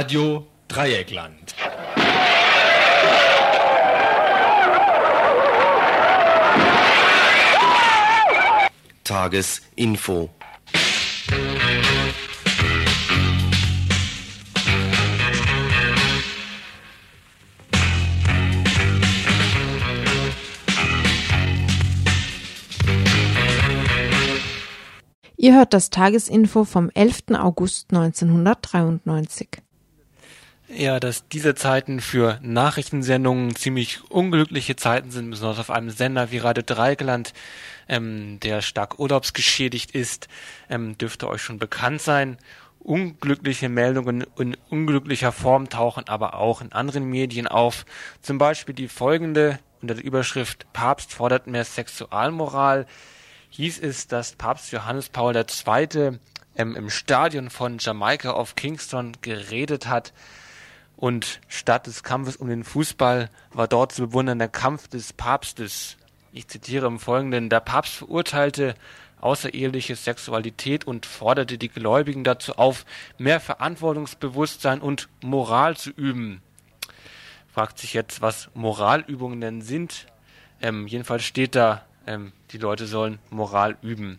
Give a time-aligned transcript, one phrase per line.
[0.00, 1.54] Radio Dreieckland.
[9.04, 10.30] Tagesinfo.
[25.36, 27.34] Ihr hört das Tagesinfo vom 11.
[27.38, 29.62] August 1993.
[30.72, 36.38] Ja, dass diese Zeiten für Nachrichtensendungen ziemlich unglückliche Zeiten sind, besonders auf einem Sender wie
[36.38, 37.32] Radio Dreigland,
[37.88, 40.28] ähm, der stark urlaubsgeschädigt ist,
[40.68, 42.38] ähm, dürfte euch schon bekannt sein.
[42.78, 47.84] Unglückliche Meldungen in unglücklicher Form tauchen aber auch in anderen Medien auf.
[48.22, 52.86] Zum Beispiel die folgende unter der Überschrift Papst fordert mehr Sexualmoral
[53.50, 56.18] hieß es, dass Papst Johannes Paul II.
[56.56, 60.12] Ähm, im Stadion von Jamaika auf Kingston geredet hat.
[61.00, 65.96] Und statt des Kampfes um den Fußball war dort zu bewundern der Kampf des Papstes.
[66.30, 68.74] Ich zitiere im Folgenden, der Papst verurteilte
[69.22, 72.84] außereheliche Sexualität und forderte die Gläubigen dazu auf,
[73.16, 76.42] mehr Verantwortungsbewusstsein und Moral zu üben.
[77.52, 80.06] Fragt sich jetzt, was Moralübungen denn sind.
[80.60, 84.18] Ähm, jedenfalls steht da, ähm, die Leute sollen Moral üben.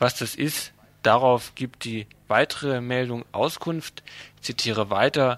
[0.00, 4.02] Was das ist, darauf gibt die weitere Meldung Auskunft.
[4.36, 5.36] Ich zitiere weiter.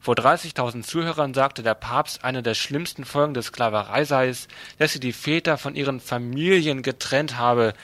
[0.00, 4.92] Vor 30.000 Zuhörern sagte der Papst, eine der schlimmsten Folgen der Sklaverei sei es, dass
[4.92, 7.74] sie die Väter von ihren Familien getrennt habe.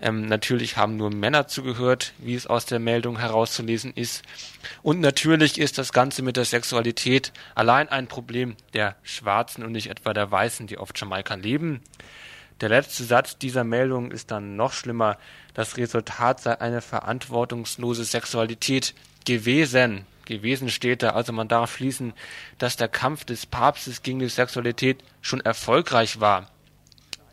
[0.00, 4.22] Ähm, natürlich haben nur Männer zugehört, wie es aus der Meldung herauszulesen ist.
[4.82, 9.90] Und natürlich ist das Ganze mit der Sexualität allein ein Problem der Schwarzen und nicht
[9.90, 11.82] etwa der Weißen, die auf Jamaika leben.
[12.62, 15.18] Der letzte Satz dieser Meldung ist dann noch schlimmer.
[15.52, 18.94] Das Resultat sei eine verantwortungslose Sexualität
[19.26, 20.06] gewesen.
[20.30, 22.12] Gewesen steht da, also man darf schließen,
[22.58, 26.50] dass der Kampf des Papstes gegen die Sexualität schon erfolgreich war.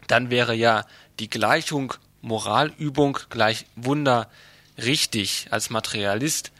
[0.07, 0.85] Dann wäre ja
[1.19, 4.29] die Gleichung Moralübung gleich Wunder
[4.77, 6.51] richtig als Materialist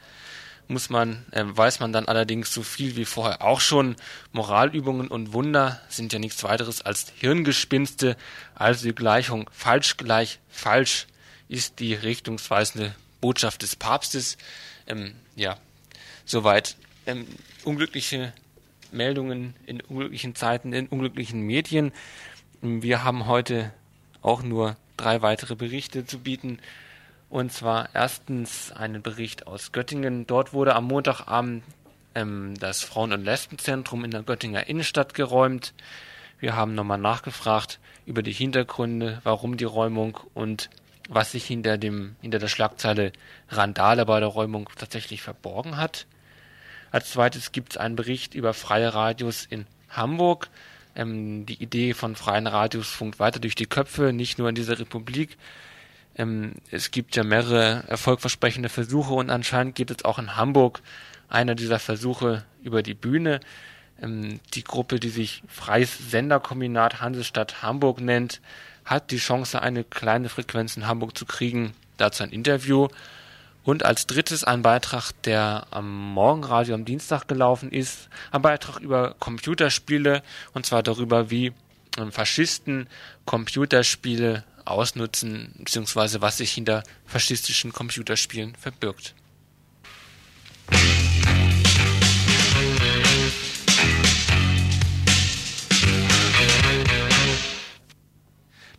[0.68, 3.96] muss man, äh, weiß man dann allerdings so viel wie vorher auch schon.
[4.32, 8.16] Moralübungen und Wunder sind ja nichts weiteres als Hirngespinste,
[8.54, 11.06] also die Gleichung falsch gleich falsch
[11.48, 14.36] ist die richtungsweisende Botschaft des Papstes.
[14.86, 15.56] Ähm, ja,
[16.30, 16.76] soweit.
[17.06, 17.26] Ähm,
[17.64, 18.32] unglückliche
[18.92, 21.92] Meldungen in unglücklichen Zeiten, in unglücklichen Medien.
[22.60, 23.72] Wir haben heute
[24.22, 26.58] auch nur drei weitere Berichte zu bieten.
[27.30, 30.26] Und zwar erstens einen Bericht aus Göttingen.
[30.26, 31.62] Dort wurde am Montagabend
[32.14, 35.74] ähm, das Frauen- und Lesbenzentrum in der Göttinger Innenstadt geräumt.
[36.40, 40.70] Wir haben nochmal nachgefragt über die Hintergründe, warum die Räumung und
[41.08, 43.12] was sich hinter dem hinter der Schlagzeile
[43.48, 46.06] Randale bei der Räumung tatsächlich verborgen hat.
[46.90, 50.48] Als zweites gibt es einen Bericht über freie Radios in Hamburg.
[50.94, 54.78] Ähm, die Idee von freien Radios funkt weiter durch die Köpfe, nicht nur in dieser
[54.78, 55.36] Republik,
[56.18, 60.82] ähm, es gibt ja mehrere erfolgversprechende Versuche und anscheinend geht es auch in Hamburg
[61.28, 63.40] einer dieser Versuche über die Bühne.
[64.02, 68.40] Ähm, die Gruppe, die sich Freies Senderkombinat Hansestadt Hamburg nennt,
[68.84, 71.72] hat die Chance, eine kleine Frequenz in Hamburg zu kriegen.
[71.98, 72.88] Dazu ein Interview.
[73.68, 78.08] Und als drittes ein Beitrag, der am Morgenradio am Dienstag gelaufen ist.
[78.30, 80.22] Ein Beitrag über Computerspiele
[80.54, 81.52] und zwar darüber, wie
[81.98, 82.88] ähm, Faschisten
[83.26, 89.14] Computerspiele ausnutzen, beziehungsweise was sich hinter faschistischen Computerspielen verbirgt.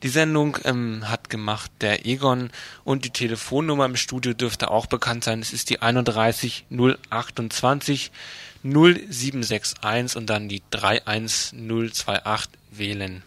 [0.02, 2.52] Die Sendung ähm, hat gemacht der Egon
[2.86, 5.42] und die Telefonnummer im Studio dürfte auch bekannt sein.
[5.42, 8.12] Es ist die 31 028
[8.64, 13.24] 0761 und dann die 31028 wählen.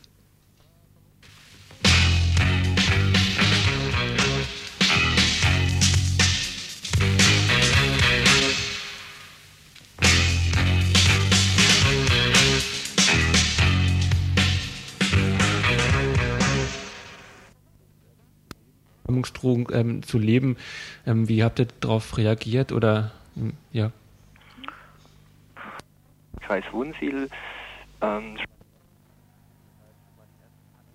[19.12, 20.56] Vermummungsdrohung ähm, zu leben.
[21.06, 23.92] Ähm, wie habt ihr darauf reagiert oder ähm, ja?
[26.40, 27.28] Kreis Wunsiedel.
[28.00, 28.38] Ähm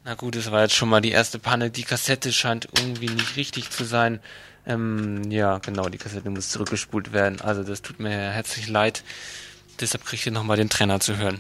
[0.04, 1.70] Na gut, das war jetzt schon mal die erste Panne.
[1.70, 4.20] Die Kassette scheint irgendwie nicht richtig zu sein.
[4.66, 7.42] Ähm, ja, genau, die Kassette muss zurückgespult werden.
[7.42, 9.04] Also das tut mir herzlich leid.
[9.80, 11.40] Deshalb kriegt ihr nochmal den Trainer zu hören.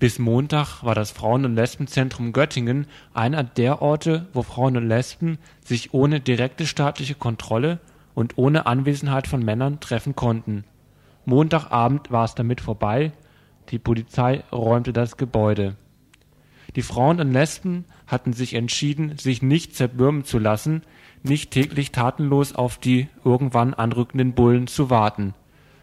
[0.00, 5.36] Bis Montag war das Frauen- und Lesbenzentrum Göttingen einer der Orte, wo Frauen und Lesben
[5.62, 7.80] sich ohne direkte staatliche Kontrolle
[8.14, 10.64] und ohne Anwesenheit von Männern treffen konnten.
[11.26, 13.12] Montagabend war es damit vorbei,
[13.68, 15.76] die Polizei räumte das Gebäude.
[16.76, 20.82] Die Frauen und Lesben hatten sich entschieden, sich nicht zerbürmen zu lassen,
[21.22, 25.34] nicht täglich tatenlos auf die irgendwann anrückenden Bullen zu warten.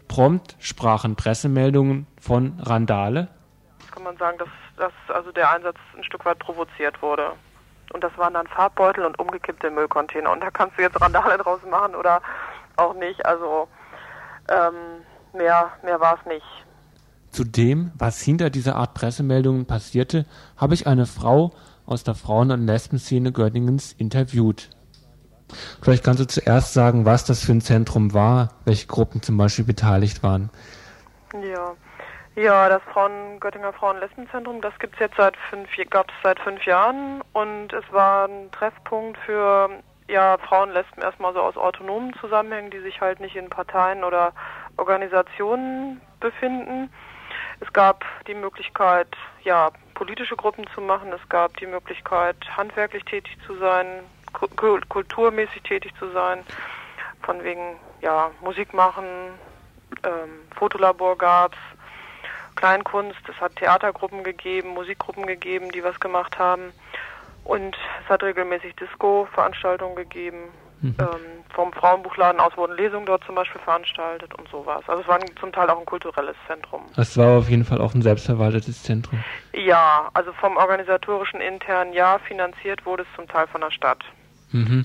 [0.08, 3.28] Prompt sprachen Pressemeldungen von Randale,
[4.18, 7.32] sagen, dass, dass also der Einsatz ein Stück weit provoziert wurde.
[7.92, 10.30] Und das waren dann Farbbeutel und umgekippte Müllcontainer.
[10.30, 12.20] Und da kannst du jetzt Randale draus machen oder
[12.76, 13.24] auch nicht.
[13.24, 13.68] Also
[14.48, 16.46] ähm, mehr, mehr war es nicht.
[17.30, 20.26] Zu dem, was hinter dieser Art Pressemeldungen passierte,
[20.56, 21.52] habe ich eine Frau
[21.86, 24.70] aus der Frauen- und Lesbenszene Göttingens interviewt.
[25.80, 29.64] Vielleicht kannst du zuerst sagen, was das für ein Zentrum war, welche Gruppen zum Beispiel
[29.64, 30.50] beteiligt waren.
[31.32, 31.67] Ja,
[32.38, 37.72] ja, das Frauen Göttinger Frauen-Lesbenzentrum, das gibt's jetzt seit fünf, gab's seit fünf Jahren und
[37.72, 39.70] es war ein Treffpunkt für
[40.08, 44.32] ja Frauen Lesben erstmal so aus autonomen Zusammenhängen, die sich halt nicht in Parteien oder
[44.76, 46.90] Organisationen befinden.
[47.60, 49.08] Es gab die Möglichkeit,
[49.42, 51.12] ja, politische Gruppen zu machen.
[51.12, 54.04] Es gab die Möglichkeit, handwerklich tätig zu sein,
[54.88, 56.44] kulturmäßig tätig zu sein,
[57.22, 59.06] von wegen, ja, Musik machen,
[60.04, 61.58] ähm, Fotolabor gab's,
[62.58, 66.72] Kleinkunst, es hat Theatergruppen gegeben, Musikgruppen gegeben, die was gemacht haben.
[67.44, 70.48] Und es hat regelmäßig Disco-Veranstaltungen gegeben.
[70.80, 70.96] Mhm.
[71.00, 74.82] Ähm, vom Frauenbuchladen aus wurden Lesungen dort zum Beispiel veranstaltet und sowas.
[74.88, 76.82] Also es war zum Teil auch ein kulturelles Zentrum.
[76.96, 79.22] Es war auf jeden Fall auch ein selbstverwaltetes Zentrum.
[79.52, 84.04] Ja, also vom organisatorischen internen ja, finanziert wurde es zum Teil von der Stadt.
[84.52, 84.84] Mhm.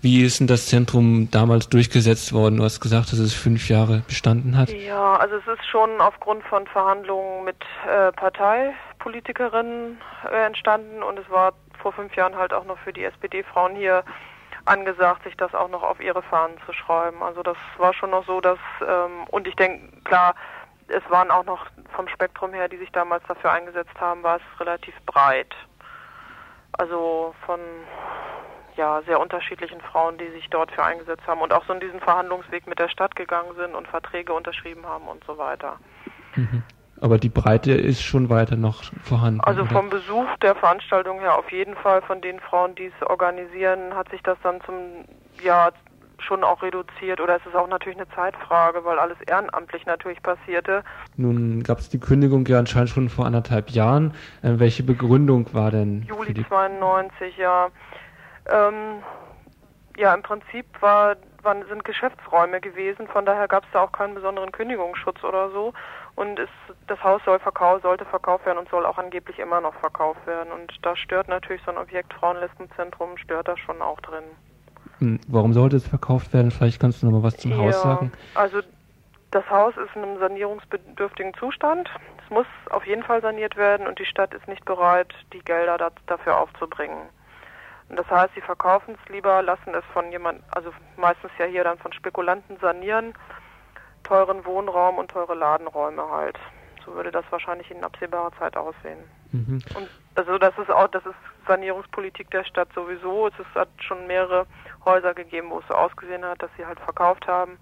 [0.00, 2.56] Wie ist denn das Zentrum damals durchgesetzt worden?
[2.56, 4.70] Du hast gesagt, dass es fünf Jahre bestanden hat.
[4.70, 7.56] Ja, also es ist schon aufgrund von Verhandlungen mit
[7.88, 9.98] äh, Parteipolitikerinnen
[10.30, 14.04] äh, entstanden und es war vor fünf Jahren halt auch noch für die SPD-Frauen hier
[14.64, 17.22] angesagt, sich das auch noch auf ihre Fahnen zu schreiben.
[17.22, 20.34] Also das war schon noch so, dass ähm, und ich denke, klar,
[20.88, 24.60] es waren auch noch vom Spektrum her, die sich damals dafür eingesetzt haben, war es
[24.60, 25.54] relativ breit.
[26.72, 27.60] Also von
[28.76, 32.00] ja, sehr unterschiedlichen Frauen, die sich dort für eingesetzt haben und auch so in diesen
[32.00, 35.78] Verhandlungsweg mit der Stadt gegangen sind und Verträge unterschrieben haben und so weiter.
[36.34, 36.62] Mhm.
[37.00, 39.40] Aber die Breite ist schon weiter noch vorhanden.
[39.40, 39.70] Also oder?
[39.70, 44.08] vom Besuch der Veranstaltung her auf jeden Fall von den Frauen, die es organisieren, hat
[44.10, 44.76] sich das dann zum
[45.42, 45.70] ja
[46.18, 50.82] schon auch reduziert oder es ist auch natürlich eine Zeitfrage, weil alles ehrenamtlich natürlich passierte.
[51.16, 54.14] Nun gab es die Kündigung ja anscheinend schon vor anderthalb Jahren.
[54.42, 56.02] Äh, welche Begründung war denn?
[56.02, 57.68] Juli 92, ja.
[58.50, 59.02] Ähm,
[59.96, 64.14] ja, im Prinzip war, waren, sind Geschäftsräume gewesen, von daher gab es da auch keinen
[64.14, 65.72] besonderen Kündigungsschutz oder so.
[66.16, 66.48] Und es,
[66.86, 70.52] das Haus soll verkauft, sollte verkauft werden und soll auch angeblich immer noch verkauft werden.
[70.52, 74.24] Und da stört natürlich so ein Objekt Frauenlistenzentrum, stört das schon auch drin.
[74.98, 76.50] Hm, warum sollte es verkauft werden?
[76.50, 78.12] Vielleicht kannst du noch mal was zum ja, Haus sagen.
[78.34, 78.60] Also
[79.32, 81.90] das Haus ist in einem sanierungsbedürftigen Zustand.
[82.24, 85.76] Es muss auf jeden Fall saniert werden und die Stadt ist nicht bereit, die Gelder
[85.76, 87.08] da, dafür aufzubringen.
[87.88, 91.64] Und das heißt, sie verkaufen es lieber, lassen es von jemand, also meistens ja hier
[91.64, 93.14] dann von Spekulanten sanieren,
[94.02, 96.38] teuren Wohnraum und teure Ladenräume halt.
[96.84, 98.98] So würde das wahrscheinlich in absehbarer Zeit aussehen.
[99.32, 99.62] Mhm.
[99.74, 101.14] Und also das ist auch, das ist
[101.46, 103.28] Sanierungspolitik der Stadt sowieso.
[103.28, 104.46] Es ist, hat schon mehrere
[104.84, 107.58] Häuser gegeben, wo es so ausgesehen hat, dass sie halt verkauft haben.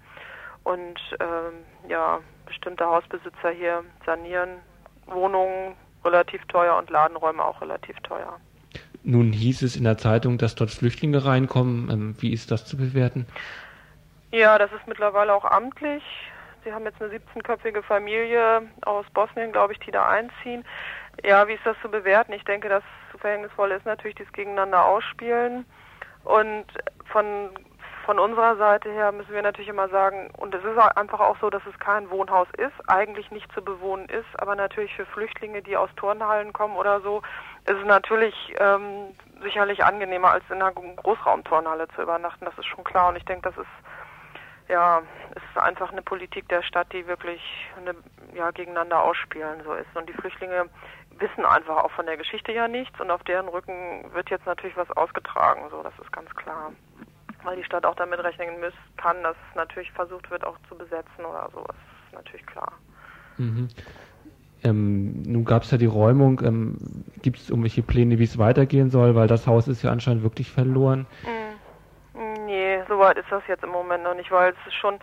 [0.63, 4.59] Und ähm, ja, bestimmte Hausbesitzer hier sanieren
[5.07, 8.39] Wohnungen relativ teuer und Ladenräume auch relativ teuer.
[9.03, 11.89] Nun hieß es in der Zeitung, dass dort Flüchtlinge reinkommen.
[11.89, 13.27] Ähm, wie ist das zu bewerten?
[14.31, 16.03] Ja, das ist mittlerweile auch amtlich.
[16.63, 20.63] Sie haben jetzt eine 17-köpfige Familie aus Bosnien, glaube ich, die da einziehen.
[21.23, 22.33] Ja, wie ist das zu bewerten?
[22.33, 22.83] Ich denke, das
[23.19, 25.65] Verhängnisvolle ist natürlich das Gegeneinander ausspielen.
[26.23, 26.65] Und
[27.11, 27.49] von
[28.05, 31.49] von unserer Seite her müssen wir natürlich immer sagen, und es ist einfach auch so,
[31.49, 35.77] dass es kein Wohnhaus ist, eigentlich nicht zu bewohnen ist, aber natürlich für Flüchtlinge, die
[35.77, 37.21] aus Turnhallen kommen oder so,
[37.65, 42.45] ist es natürlich ähm, sicherlich angenehmer, als in einer Großraumturnhalle zu übernachten.
[42.45, 43.09] Das ist schon klar.
[43.09, 43.71] Und ich denke, das ist
[44.69, 45.01] ja,
[45.35, 47.41] ist einfach eine Politik der Stadt, die wirklich
[47.77, 47.95] eine,
[48.33, 49.93] ja, gegeneinander ausspielen so ist.
[49.93, 50.69] Und die Flüchtlinge
[51.19, 54.77] wissen einfach auch von der Geschichte ja nichts und auf deren Rücken wird jetzt natürlich
[54.77, 56.71] was ausgetragen, so das ist ganz klar
[57.43, 61.25] weil die Stadt auch damit rechnen muss, kann, dass natürlich versucht wird, auch zu besetzen
[61.25, 61.63] oder so.
[61.67, 62.73] Das ist natürlich klar.
[63.37, 63.67] Mhm.
[64.63, 66.41] Ähm, nun gab es ja die Räumung.
[66.43, 66.77] Ähm,
[67.21, 69.15] Gibt es irgendwelche Pläne, wie es weitergehen soll?
[69.15, 71.05] Weil das Haus ist ja anscheinend wirklich verloren.
[71.23, 72.45] Mhm.
[72.45, 74.99] Nee, soweit ist das jetzt im Moment noch nicht, weil es ist schon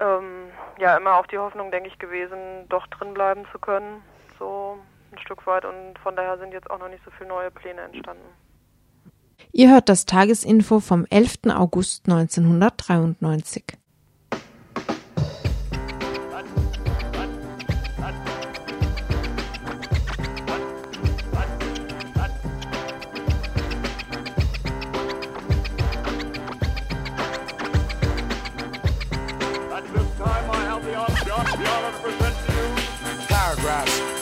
[0.00, 4.02] ähm, ja immer auch die Hoffnung, denke ich, gewesen, doch drin bleiben zu können.
[4.38, 4.78] So
[5.12, 7.82] ein Stück weit und von daher sind jetzt auch noch nicht so viele neue Pläne
[7.82, 8.28] entstanden.
[9.52, 11.50] Ihr hört das Tagesinfo vom 11.
[11.50, 13.78] August 1993.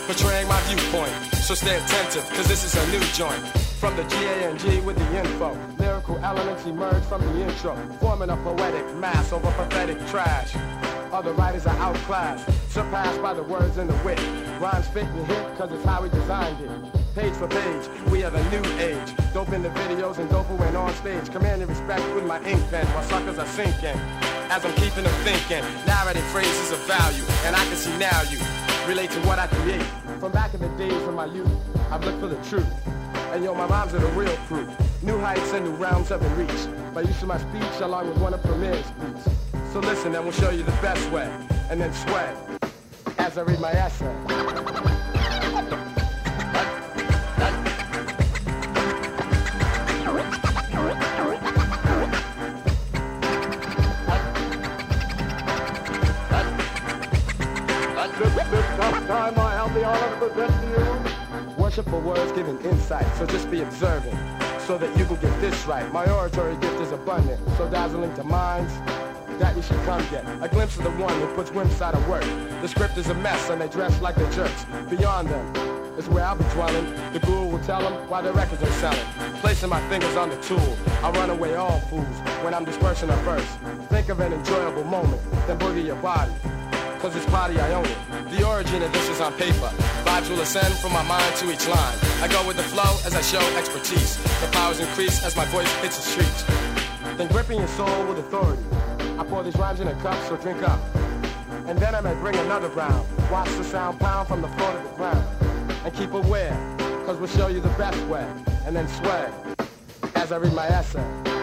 [0.06, 1.12] portraying my viewpoint.
[1.34, 3.65] So stay attentive, cause this is a new joint.
[3.78, 5.54] From the G-A-N-G with the info.
[5.78, 10.56] Lyrical elements emerge from the intro, forming a poetic mass over pathetic trash.
[11.12, 14.18] Other writers are outclassed, surpassed by the words and the wit.
[14.60, 16.70] Rhymes fit and hit, cause it's how we designed it.
[17.14, 19.14] Page for page, we are the new age.
[19.34, 21.30] Dope in the videos and dope when on stage.
[21.30, 24.00] Commanding respect with my ink pen while suckers are sinking.
[24.48, 28.38] As I'm keeping them thinking, narrative phrases of value, and I can see now you
[28.88, 29.84] relate to what I create.
[30.18, 31.50] From back in the days from my youth,
[31.90, 32.64] I've looked for the truth.
[33.36, 34.66] And yo, my rhymes are the real proof.
[35.02, 38.16] New heights and new realms have been reached by use of my speech along with
[38.16, 39.28] one of Premier's beats.
[39.74, 41.30] So listen and we'll show you the best way,
[41.68, 42.34] and then sway
[43.18, 44.06] as I read my essay.
[59.06, 60.95] time I have the honor to present to you.
[61.76, 64.16] Worshipful words giving insight, so just be observant
[64.62, 65.92] so that you can get this right.
[65.92, 68.72] My oratory gift is abundant, so dazzling to minds
[69.38, 70.24] that you should come get.
[70.40, 72.24] A glimpse of the one who puts wimps out of work.
[72.62, 74.64] The script is a mess and they dress like the jerks.
[74.88, 76.86] Beyond them is where I'll be dwelling.
[77.12, 79.06] The ghoul will tell them why their records are selling.
[79.40, 83.16] Placing my fingers on the tool, I run away all fools when I'm dispersing a
[83.16, 83.44] verse.
[83.90, 86.32] Think of an enjoyable moment, then boogie your body
[87.06, 87.98] cause it's party I own it.
[88.36, 89.70] The origin of this is on paper.
[90.02, 91.96] Vibes will ascend from my mind to each line.
[92.20, 94.16] I go with the flow as I show expertise.
[94.40, 96.42] The powers increase as my voice hits the streets.
[97.16, 98.60] Then gripping your soul with authority.
[99.20, 100.80] I pour these rhymes in a cup, so drink up.
[101.68, 103.06] And then I may bring another round.
[103.30, 105.24] Watch the sound pound from the floor to the ground.
[105.84, 106.56] And keep aware,
[107.06, 108.26] cause we'll show you the best way.
[108.64, 109.30] And then sway
[110.16, 111.35] as I read my essay.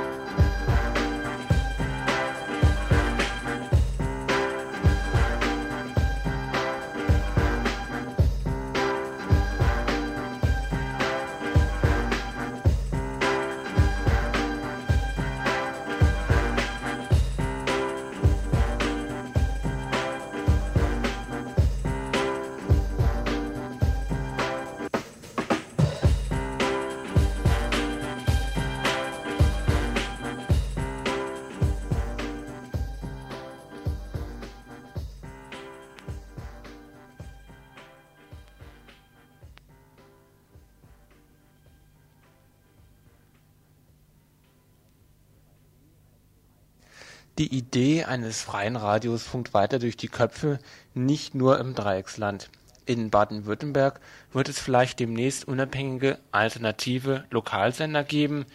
[47.39, 50.59] Die Idee eines freien Radios funkt weiter durch die Köpfe,
[50.93, 52.51] nicht nur im Dreiecksland.
[52.85, 53.99] In Baden-Württemberg
[54.33, 58.45] wird es vielleicht demnächst unabhängige, alternative Lokalsender geben,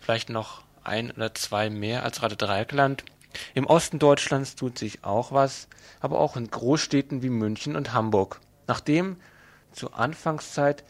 [0.00, 3.04] vielleicht noch ein oder zwei mehr als Radio Dreieckland.
[3.52, 5.68] Im Osten Deutschlands tut sich auch was,
[6.00, 8.40] aber auch in Großstädten wie München und Hamburg.
[8.66, 9.16] Nachdem
[9.72, 10.84] zur Anfangszeit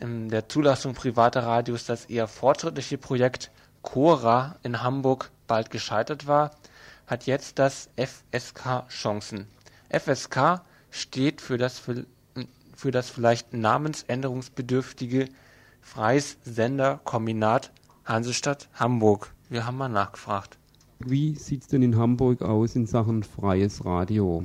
[0.00, 6.50] in der Zulassung privater Radios das eher fortschrittliche Projekt Cora in Hamburg bald gescheitert war,
[7.06, 9.46] hat jetzt das FSK Chancen.
[9.90, 15.28] FSK steht für das, für das vielleicht namensänderungsbedürftige
[15.80, 17.72] Freies Senderkombinat
[18.04, 19.32] Hansestadt Hamburg.
[19.48, 20.58] Wir haben mal nachgefragt.
[21.00, 24.44] Wie sieht es denn in Hamburg aus in Sachen freies Radio?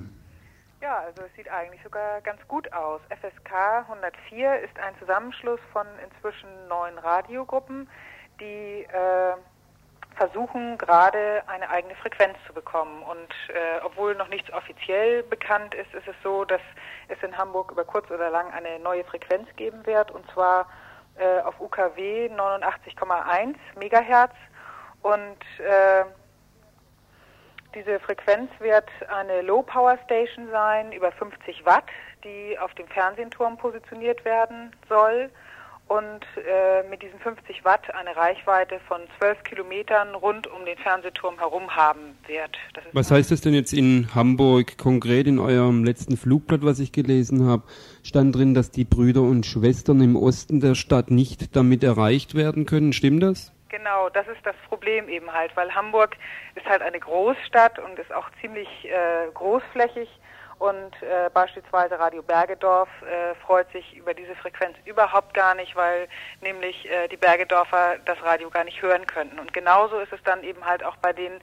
[0.82, 3.02] Ja, also es sieht eigentlich sogar ganz gut aus.
[3.10, 3.52] FSK
[3.90, 7.88] 104 ist ein Zusammenschluss von inzwischen neun Radiogruppen,
[8.40, 9.34] die äh,
[10.18, 13.04] versuchen gerade eine eigene Frequenz zu bekommen.
[13.04, 16.62] Und äh, obwohl noch nichts offiziell bekannt ist, ist es so, dass
[17.08, 20.68] es in Hamburg über kurz oder lang eine neue Frequenz geben wird, und zwar
[21.18, 24.34] äh, auf UKW 89,1 Megahertz.
[25.04, 26.04] Und äh,
[27.76, 31.86] diese Frequenz wird eine Low Power Station sein, über 50 Watt,
[32.24, 35.30] die auf dem Fernsehturm positioniert werden soll
[35.88, 41.38] und äh, mit diesen 50 Watt eine Reichweite von 12 Kilometern rund um den Fernsehturm
[41.40, 42.58] herum haben wird.
[42.94, 47.48] was heißt das denn jetzt in Hamburg konkret in eurem letzten Flugblatt, was ich gelesen
[47.48, 47.64] habe?
[48.04, 52.66] Stand drin, dass die Brüder und Schwestern im Osten der Stadt nicht damit erreicht werden
[52.66, 52.94] können.
[52.94, 53.54] Stimmt das?
[53.70, 56.16] Genau, das ist das Problem eben halt, weil Hamburg
[56.56, 60.10] ist halt eine Großstadt und ist auch ziemlich äh, großflächig
[60.60, 66.08] Und äh, beispielsweise Radio Bergedorf äh, freut sich über diese Frequenz überhaupt gar nicht, weil
[66.42, 69.38] nämlich äh, die Bergedorfer das Radio gar nicht hören könnten.
[69.40, 71.40] Und genauso ist es dann eben halt auch bei den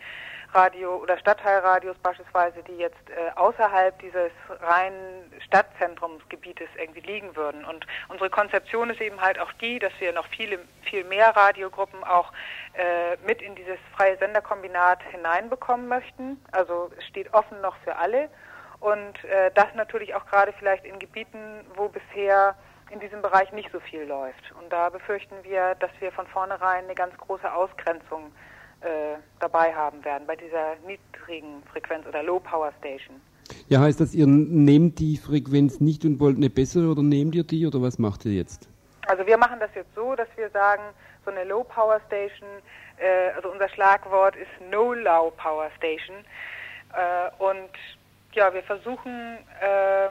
[0.54, 4.30] Radio- oder Stadtteilradios beispielsweise, die jetzt äh, außerhalb dieses
[4.60, 7.64] reinen Stadtzentrumsgebietes irgendwie liegen würden.
[7.64, 12.04] Und unsere Konzeption ist eben halt auch die, dass wir noch viele, viel mehr Radiogruppen
[12.04, 12.32] auch
[12.74, 16.42] äh, mit in dieses freie Senderkombinat hineinbekommen möchten.
[16.52, 18.30] Also es steht offen noch für alle.
[18.84, 21.38] Und äh, das natürlich auch gerade vielleicht in Gebieten,
[21.74, 22.54] wo bisher
[22.90, 24.52] in diesem Bereich nicht so viel läuft.
[24.60, 28.30] Und da befürchten wir, dass wir von vornherein eine ganz große Ausgrenzung
[28.82, 33.22] äh, dabei haben werden bei dieser niedrigen Frequenz oder Low Power Station.
[33.68, 37.44] Ja, heißt das, ihr nehmt die Frequenz nicht und wollt eine bessere oder nehmt ihr
[37.44, 38.68] die oder was macht ihr jetzt?
[39.06, 40.82] Also wir machen das jetzt so, dass wir sagen,
[41.24, 42.48] so eine Low Power Station,
[42.98, 46.16] äh, also unser Schlagwort ist No Low Power Station.
[46.92, 47.70] Äh, und
[48.34, 50.08] ja, wir versuchen äh,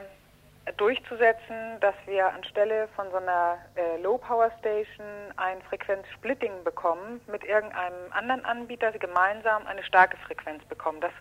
[0.76, 7.44] durchzusetzen, dass wir anstelle von so einer äh, Low Power Station ein Frequenzsplitting bekommen mit
[7.44, 11.00] irgendeinem anderen Anbieter, gemeinsam eine starke Frequenz bekommen.
[11.00, 11.12] Das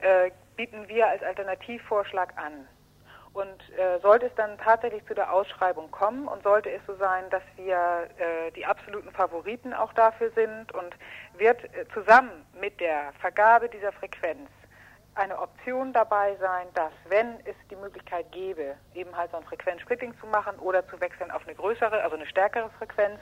[0.00, 2.68] äh, bieten wir als Alternativvorschlag an.
[3.32, 7.28] Und äh, sollte es dann tatsächlich zu der Ausschreibung kommen und sollte es so sein,
[7.30, 7.76] dass wir
[8.18, 10.94] äh, die absoluten Favoriten auch dafür sind und
[11.36, 14.48] wird äh, zusammen mit der Vergabe dieser Frequenz
[15.14, 20.14] eine Option dabei sein, dass, wenn es die Möglichkeit gäbe, eben halt so ein Frequenzsplitting
[20.20, 23.20] zu machen oder zu wechseln auf eine größere, also eine stärkere Frequenz,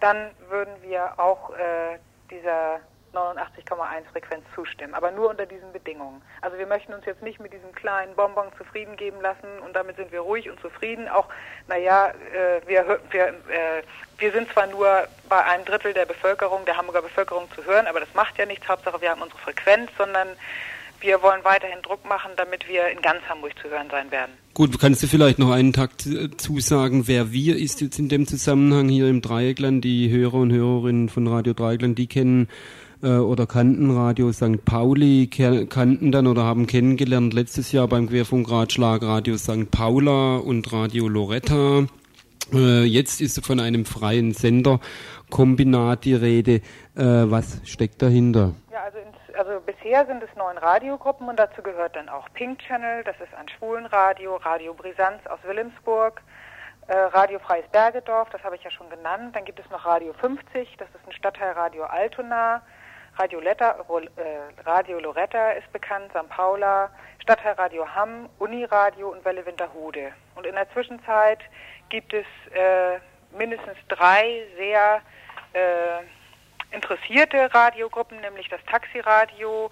[0.00, 1.98] dann würden wir auch äh,
[2.30, 2.80] dieser
[3.16, 6.20] 89,1 Frequenz zustimmen, aber nur unter diesen Bedingungen.
[6.42, 9.96] Also wir möchten uns jetzt nicht mit diesem kleinen Bonbon zufrieden geben lassen und damit
[9.96, 11.08] sind wir ruhig und zufrieden.
[11.08, 11.26] Auch,
[11.66, 13.82] naja, äh, wir, wir, äh,
[14.18, 18.00] wir sind zwar nur bei einem Drittel der Bevölkerung, der Hamburger Bevölkerung zu hören, aber
[18.00, 18.68] das macht ja nichts.
[18.68, 20.28] Hauptsache wir haben unsere Frequenz, sondern
[21.00, 24.32] wir wollen weiterhin Druck machen, damit wir in ganz Hamburg zu hören sein werden.
[24.54, 28.88] Gut, kannst du vielleicht noch einen Takt zusagen, wer wir ist jetzt in dem Zusammenhang
[28.88, 32.48] hier im Dreieckland, die Hörer und Hörerinnen von Radio Dreieckland, die kennen
[33.02, 34.64] äh, oder kannten Radio St.
[34.64, 39.70] Pauli, kannten dann oder haben kennengelernt letztes Jahr beim Querfunkratschlag Radio St.
[39.70, 41.86] Paula und Radio Loretta.
[42.52, 46.62] Äh, jetzt ist von einem freien Senderkombinat die Rede.
[46.94, 48.54] Äh, was steckt dahinter?
[48.72, 48.95] Ja, also
[49.36, 53.34] also bisher sind es neun Radiogruppen und dazu gehört dann auch Pink Channel, das ist
[53.34, 56.22] ein Schwulenradio, Radio Brisanz aus Wilhelmsburg,
[56.88, 59.34] äh, Radio Freies Bergedorf, das habe ich ja schon genannt.
[59.34, 62.62] Dann gibt es noch Radio 50, das ist ein Stadtteilradio Altona.
[63.18, 66.28] Radio, Letta, äh, Radio Loretta ist bekannt, St.
[66.28, 66.90] Paula,
[67.22, 70.12] Stadtteilradio Hamm, Uniradio und Welle Winterhude.
[70.34, 71.40] Und in der Zwischenzeit
[71.88, 73.00] gibt es äh,
[73.36, 75.00] mindestens drei sehr
[75.54, 76.02] äh,
[76.70, 79.70] interessierte Radiogruppen, nämlich das Taxiradio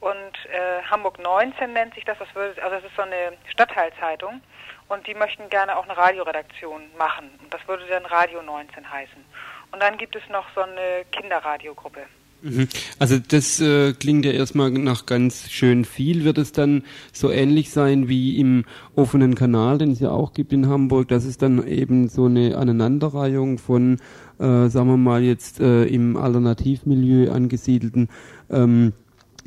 [0.00, 2.18] und äh, Hamburg 19 nennt sich das.
[2.18, 4.40] das würde, also das ist so eine Stadtteilzeitung
[4.88, 7.30] und die möchten gerne auch eine Radioredaktion machen.
[7.42, 9.24] Und das würde dann Radio 19 heißen.
[9.72, 12.00] Und dann gibt es noch so eine Kinderradiogruppe.
[12.42, 12.68] Mhm.
[12.98, 16.24] Also das äh, klingt ja erstmal nach ganz schön viel.
[16.24, 20.52] Wird es dann so ähnlich sein wie im offenen Kanal, den es ja auch gibt
[20.52, 23.98] in Hamburg, dass es dann eben so eine Aneinanderreihung von,
[24.38, 28.08] äh, sagen wir mal jetzt äh, im Alternativmilieu angesiedelten
[28.50, 28.92] ähm,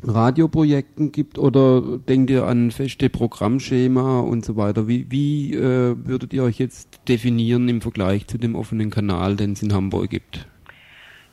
[0.02, 4.88] Radioprojekten gibt oder denkt ihr an feste Programmschema und so weiter?
[4.88, 9.52] Wie, wie äh, würdet ihr euch jetzt definieren im Vergleich zu dem offenen Kanal, den
[9.52, 10.46] es in Hamburg gibt?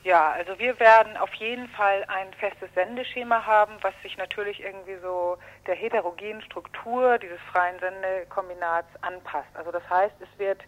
[0.04, 4.96] Ja, also wir werden auf jeden Fall ein festes Sendeschema haben, was sich natürlich irgendwie
[5.02, 9.50] so der heterogenen Struktur dieses freien Sendekombinats anpasst.
[9.54, 10.60] Also das heißt, es wird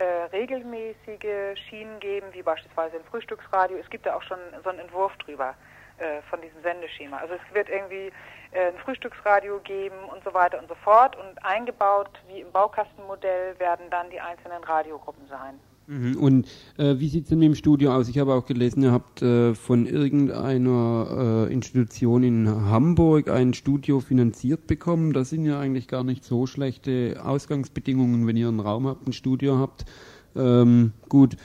[0.00, 3.76] äh, regelmäßige Schienen geben, wie beispielsweise im Frühstücksradio.
[3.78, 5.54] Es gibt da auch schon so einen Entwurf drüber
[5.98, 7.18] äh, von diesem Sendeschema.
[7.18, 8.10] Also es wird irgendwie
[8.52, 11.16] äh, ein Frühstücksradio geben und so weiter und so fort.
[11.16, 15.60] Und eingebaut, wie im Baukastenmodell, werden dann die einzelnen Radiogruppen sein.
[15.90, 16.16] Mhm.
[16.18, 16.46] Und
[16.78, 18.08] äh, wie sieht es denn mit dem Studio aus?
[18.08, 23.98] Ich habe auch gelesen, ihr habt äh, von irgendeiner äh, Institution in Hamburg ein Studio
[23.98, 25.12] finanziert bekommen.
[25.12, 29.12] Das sind ja eigentlich gar nicht so schlechte Ausgangsbedingungen, wenn ihr einen Raum habt, ein
[29.12, 29.84] Studio habt.
[30.36, 31.36] Ähm, gut,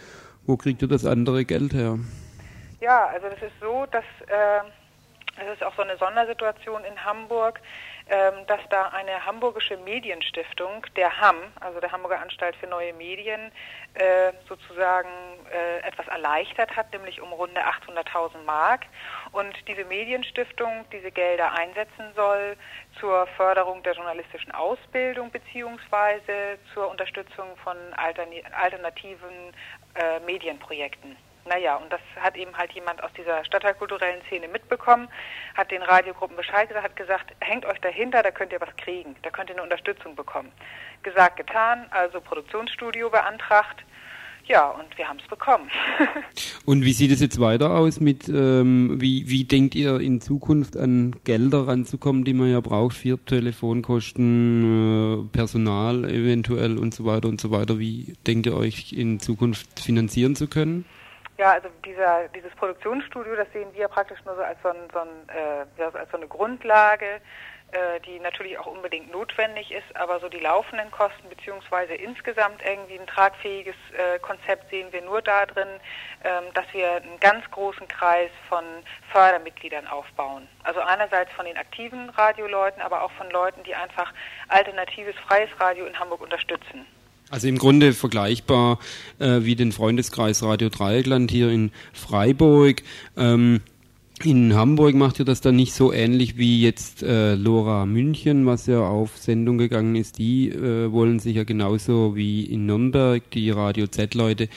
[0.46, 1.98] wo kriegt ihr das andere Geld her?
[2.82, 4.62] Ja, also das ist so, dass äh,
[5.42, 7.60] es ist auch so eine Sondersituation in Hamburg
[8.08, 13.52] dass da eine hamburgische Medienstiftung, der HAM, also der Hamburger Anstalt für neue Medien,
[13.96, 15.10] äh, sozusagen
[15.52, 18.86] äh, etwas erleichtert hat, nämlich um runde 800.000 Mark.
[19.32, 22.58] Und diese Medienstiftung diese Gelder einsetzen soll
[23.00, 29.54] zur Förderung der journalistischen Ausbildung beziehungsweise zur Unterstützung von alternativen
[29.96, 31.18] äh, Medienprojekten.
[31.48, 35.08] Naja, und das hat eben halt jemand aus dieser stadtteilkulturellen Szene mitbekommen,
[35.54, 39.16] hat den Radiogruppen Bescheid gesagt, hat gesagt, hängt euch dahinter, da könnt ihr was kriegen,
[39.22, 40.52] da könnt ihr eine Unterstützung bekommen.
[41.04, 43.86] Gesagt, getan, also Produktionsstudio beantragt.
[44.48, 45.70] Ja, und wir haben es bekommen.
[46.66, 50.78] und wie sieht es jetzt weiter aus mit, ähm, wie, wie denkt ihr in Zukunft
[50.78, 57.28] an Gelder ranzukommen, die man ja braucht für Telefonkosten, äh, Personal eventuell und so weiter
[57.28, 57.80] und so weiter?
[57.80, 60.86] Wie denkt ihr euch in Zukunft finanzieren zu können?
[61.38, 65.00] Ja, also dieser, dieses Produktionsstudio, das sehen wir praktisch nur so als so, ein, so,
[65.00, 65.30] ein,
[65.78, 67.20] äh, als so eine Grundlage,
[67.72, 72.98] äh, die natürlich auch unbedingt notwendig ist, aber so die laufenden Kosten beziehungsweise insgesamt irgendwie
[72.98, 75.68] ein tragfähiges äh, Konzept sehen wir nur da drin,
[76.24, 78.64] ähm, dass wir einen ganz großen Kreis von
[79.12, 80.48] Fördermitgliedern aufbauen.
[80.64, 84.14] Also einerseits von den aktiven Radioleuten, aber auch von Leuten, die einfach
[84.48, 86.86] alternatives freies Radio in Hamburg unterstützen.
[87.30, 88.80] Also im Grunde vergleichbar
[89.20, 92.84] äh, wie den Freundeskreis Radio Dreieckland hier in Freiburg.
[93.18, 93.62] Ähm,
[94.24, 98.66] in Hamburg macht ihr das dann nicht so ähnlich wie jetzt äh, Lora München, was
[98.66, 100.20] ja auf Sendung gegangen ist.
[100.20, 104.48] Die äh, wollen sich ja genauso wie in Nürnberg die Radio Z-Leute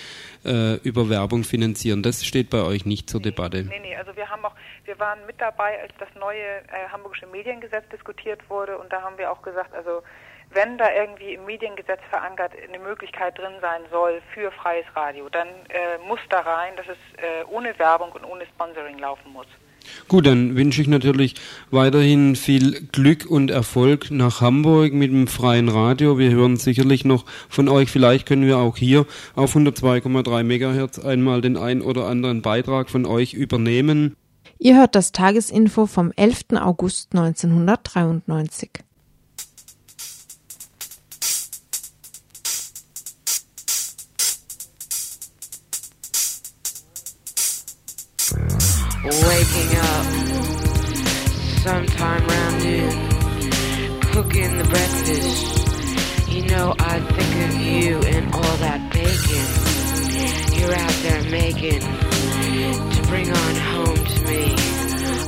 [0.45, 2.05] äh, über Werbung finanzieren.
[2.05, 3.65] Das steht bei euch nicht zur Debatte.
[3.65, 4.55] Nee, nee, also wir haben auch,
[4.85, 9.19] wir waren mit dabei, als das neue äh, Hamburgische Mediengesetz diskutiert wurde und da haben
[9.19, 10.03] wir auch gesagt, also
[10.51, 15.49] wenn da irgendwie im Mediengesetz verankert eine Möglichkeit drin sein soll für freies Radio, dann
[15.69, 19.47] äh, muss da rein, dass es äh, ohne Werbung und ohne Sponsoring laufen muss.
[20.07, 21.35] Gut, dann wünsche ich natürlich
[21.71, 26.19] weiterhin viel Glück und Erfolg nach Hamburg mit dem freien Radio.
[26.19, 27.91] Wir hören sicherlich noch von euch.
[27.91, 33.07] Vielleicht können wir auch hier auf 102,3 Megahertz einmal den ein oder anderen Beitrag von
[33.07, 34.17] euch übernehmen.
[34.59, 36.61] Ihr hört das Tagesinfo vom 11.
[36.61, 38.71] August 1993.
[49.11, 50.05] Waking up
[51.65, 53.11] sometime around noon,
[54.13, 56.29] cooking the breakfast.
[56.29, 59.69] You know, I think of you and all that bacon
[60.59, 64.55] you're out there making to bring on home to me.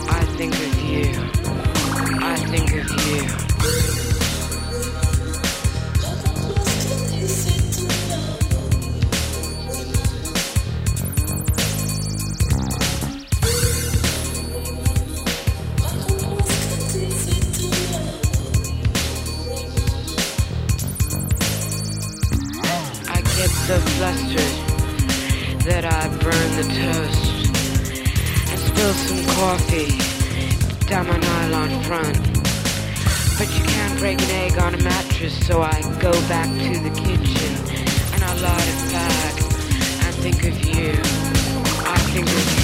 [0.09, 1.13] I think of you.
[2.23, 3.40] I think of you.
[31.91, 32.23] Front.
[33.37, 36.91] But you can't break an egg on a mattress, so I go back to the
[36.91, 37.53] kitchen
[38.15, 39.35] and I light a fag
[40.05, 40.93] and think of you.
[41.91, 42.60] I think of you.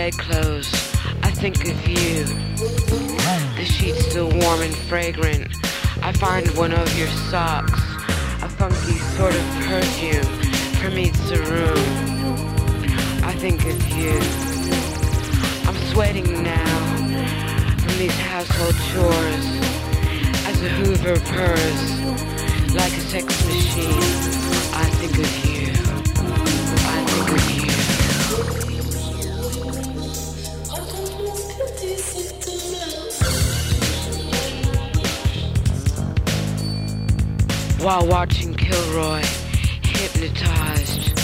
[0.00, 0.72] Bedclothes,
[1.22, 2.24] I think of you.
[3.58, 5.48] The sheets still warm and fragrant.
[6.02, 7.82] I find one of your socks,
[8.42, 10.24] a funky sort of perfume
[10.80, 11.84] permeates the room.
[13.22, 14.16] I think of you.
[15.68, 16.76] I'm sweating now
[17.82, 19.46] from these household chores
[20.48, 24.02] as a Hoover purrs like a sex machine.
[24.72, 25.59] I think of you.
[37.82, 39.22] While watching Kilroy,
[39.82, 41.14] hypnotized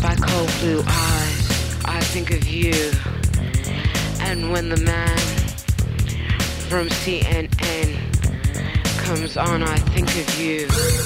[0.00, 2.90] by cold blue eyes, I think of you.
[4.22, 5.18] And when the man
[6.68, 7.50] from CNN
[9.04, 10.97] comes on, I think of you.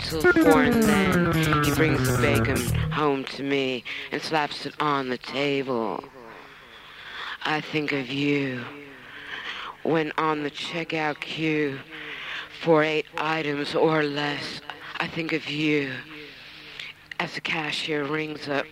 [0.00, 2.56] From 8 till 4 and then he brings the bacon
[2.90, 6.02] home to me and slaps it on the table.
[7.44, 8.64] I think of you
[9.82, 11.78] when on the checkout queue
[12.60, 14.60] for eight items or less.
[15.00, 15.92] I think of you
[17.20, 18.66] as the cashier rings up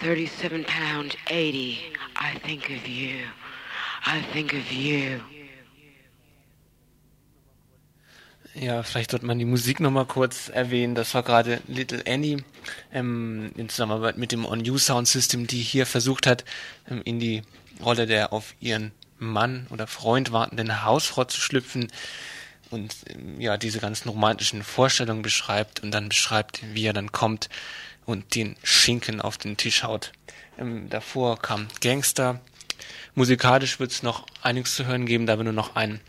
[0.00, 1.78] 37 pound 80.
[2.16, 3.24] I think of you.
[4.04, 5.22] I think of you.
[8.54, 10.94] Ja, vielleicht sollte man die Musik nochmal kurz erwähnen.
[10.94, 12.44] Das war gerade Little Annie
[12.92, 16.44] ähm, in Zusammenarbeit mit dem On You Sound System, die hier versucht hat,
[16.90, 17.42] ähm, in die
[17.82, 21.90] Rolle der auf ihren Mann oder Freund wartenden Hausfrau zu schlüpfen
[22.70, 27.48] und ähm, ja diese ganzen romantischen Vorstellungen beschreibt und dann beschreibt, wie er dann kommt
[28.04, 30.12] und den Schinken auf den Tisch haut.
[30.58, 32.40] Ähm, davor kam Gangster.
[33.14, 36.00] Musikalisch wird es noch einiges zu hören geben, da wir nur noch einen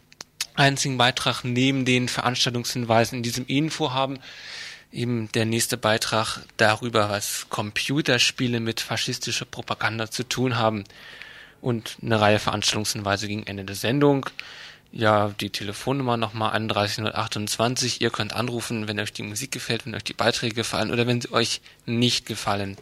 [0.55, 4.19] einzigen Beitrag neben den Veranstaltungshinweisen in diesem Info haben.
[4.91, 10.83] Eben der nächste Beitrag darüber, was Computerspiele mit faschistischer Propaganda zu tun haben.
[11.61, 14.29] Und eine Reihe Veranstaltungshinweise gegen Ende der Sendung.
[14.91, 18.01] Ja, die Telefonnummer nochmal 31028.
[18.01, 21.21] Ihr könnt anrufen, wenn euch die Musik gefällt, wenn euch die Beiträge gefallen oder wenn
[21.21, 22.77] sie euch nicht gefallen.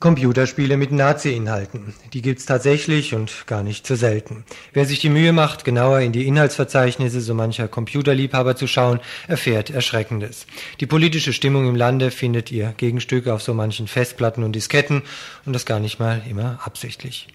[0.00, 1.92] Computerspiele mit Nazi-Inhalten.
[2.14, 4.44] Die gibt's tatsächlich und gar nicht so selten.
[4.72, 9.68] Wer sich die Mühe macht, genauer in die Inhaltsverzeichnisse so mancher Computerliebhaber zu schauen, erfährt
[9.68, 10.46] Erschreckendes.
[10.80, 15.02] Die politische Stimmung im Lande findet ihr Gegenstück auf so manchen Festplatten und Disketten
[15.44, 17.28] und das gar nicht mal immer absichtlich.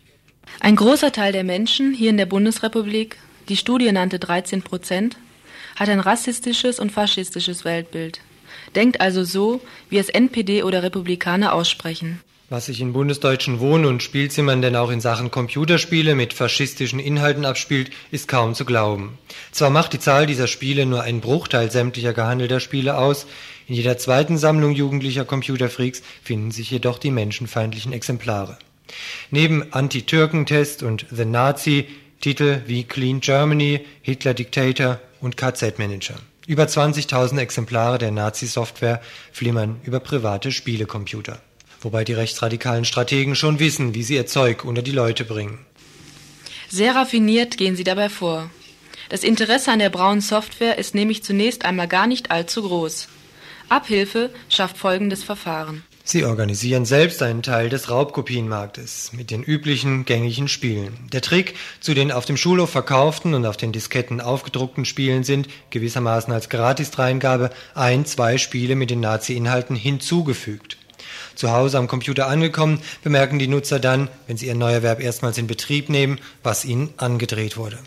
[0.60, 5.18] Ein großer Teil der Menschen hier in der Bundesrepublik, die Studie nannte 13 Prozent,
[5.76, 8.22] hat ein rassistisches und faschistisches Weltbild.
[8.74, 12.22] Denkt also so, wie es NPD oder Republikaner aussprechen.
[12.48, 17.44] Was sich in bundesdeutschen Wohn- und Spielzimmern denn auch in Sachen Computerspiele mit faschistischen Inhalten
[17.44, 19.18] abspielt, ist kaum zu glauben.
[19.52, 23.26] Zwar macht die Zahl dieser Spiele nur einen Bruchteil sämtlicher gehandelter Spiele aus,
[23.68, 28.60] in jeder zweiten Sammlung jugendlicher Computerfreaks finden sich jedoch die menschenfeindlichen Exemplare.
[29.32, 31.88] Neben Anti-Türken-Test und The Nazi
[32.22, 36.16] Titel wie Clean Germany, Hitler Dictator und KZ-Manager.
[36.46, 41.42] Über 20.000 Exemplare der Nazi-Software flimmern über private Spielecomputer
[41.86, 45.60] wobei die rechtsradikalen Strategen schon wissen, wie sie ihr Zeug unter die Leute bringen.
[46.68, 48.50] Sehr raffiniert gehen sie dabei vor.
[49.10, 53.08] Das Interesse an der braunen Software ist nämlich zunächst einmal gar nicht allzu groß.
[53.70, 55.84] Abhilfe schafft folgendes Verfahren.
[56.08, 60.94] Sie organisieren selbst einen Teil des Raubkopienmarktes mit den üblichen gängigen Spielen.
[61.12, 65.48] Der Trick zu den auf dem Schulhof verkauften und auf den Disketten aufgedruckten Spielen sind,
[65.72, 70.78] gewissermaßen als Gratisdreingabe, ein, zwei Spiele mit den Nazi-Inhalten hinzugefügt.
[71.36, 75.48] Zu Hause am Computer angekommen, bemerken die Nutzer dann, wenn sie ihren Neuerwerb erstmals in
[75.48, 77.78] Betrieb nehmen, was ihnen angedreht wurde.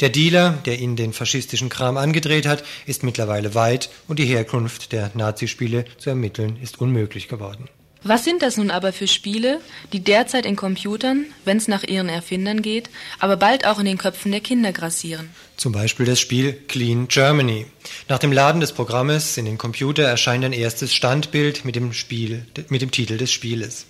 [0.00, 4.92] Der Dealer, der ihnen den faschistischen Kram angedreht hat, ist mittlerweile weit und die Herkunft
[4.92, 7.68] der Nazispiele zu ermitteln ist unmöglich geworden.
[8.08, 9.60] Was sind das nun aber für Spiele,
[9.92, 12.88] die derzeit in Computern, wenn es nach ihren Erfindern geht,
[13.18, 15.30] aber bald auch in den Köpfen der Kinder grassieren?
[15.56, 17.66] Zum Beispiel das Spiel Clean Germany.
[18.08, 22.46] Nach dem Laden des Programmes in den Computer erscheint ein erstes Standbild mit dem, Spiel,
[22.68, 23.86] mit dem Titel des Spieles.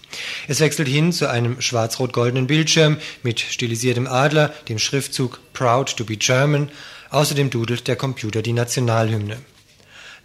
[0.48, 6.16] Es wechselt hin zu einem schwarz-rot-goldenen Bildschirm mit stilisiertem Adler, dem Schriftzug Proud to be
[6.16, 6.70] German.
[7.10, 9.36] Außerdem dudelt der Computer die Nationalhymne.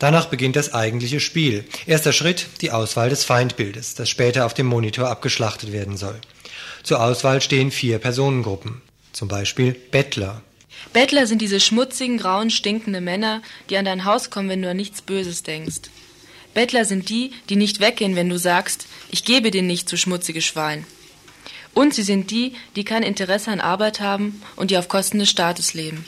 [0.01, 1.63] Danach beginnt das eigentliche Spiel.
[1.85, 6.19] Erster Schritt, die Auswahl des Feindbildes, das später auf dem Monitor abgeschlachtet werden soll.
[6.81, 8.81] Zur Auswahl stehen vier Personengruppen,
[9.13, 10.41] zum Beispiel Bettler.
[10.91, 14.77] Bettler sind diese schmutzigen, grauen, stinkenden Männer, die an dein Haus kommen, wenn du an
[14.77, 15.91] nichts Böses denkst.
[16.55, 20.41] Bettler sind die, die nicht weggehen, wenn du sagst, ich gebe dir nicht, zu schmutzige
[20.41, 20.87] Schwein.
[21.75, 25.29] Und sie sind die, die kein Interesse an Arbeit haben und die auf Kosten des
[25.29, 26.05] Staates leben.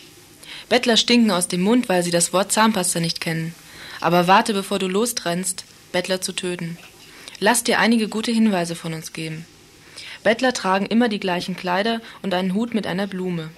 [0.68, 3.54] Bettler stinken aus dem Mund, weil sie das Wort Zahnpasta nicht kennen.
[4.04, 5.64] Aber warte, bevor du lostrennst,
[5.94, 6.78] Bettler zu töten.
[7.40, 9.46] Lass dir einige gute Hinweise von uns geben.
[10.24, 13.50] Bettler tragen immer die gleichen Kleider und einen Hut mit einer Blume.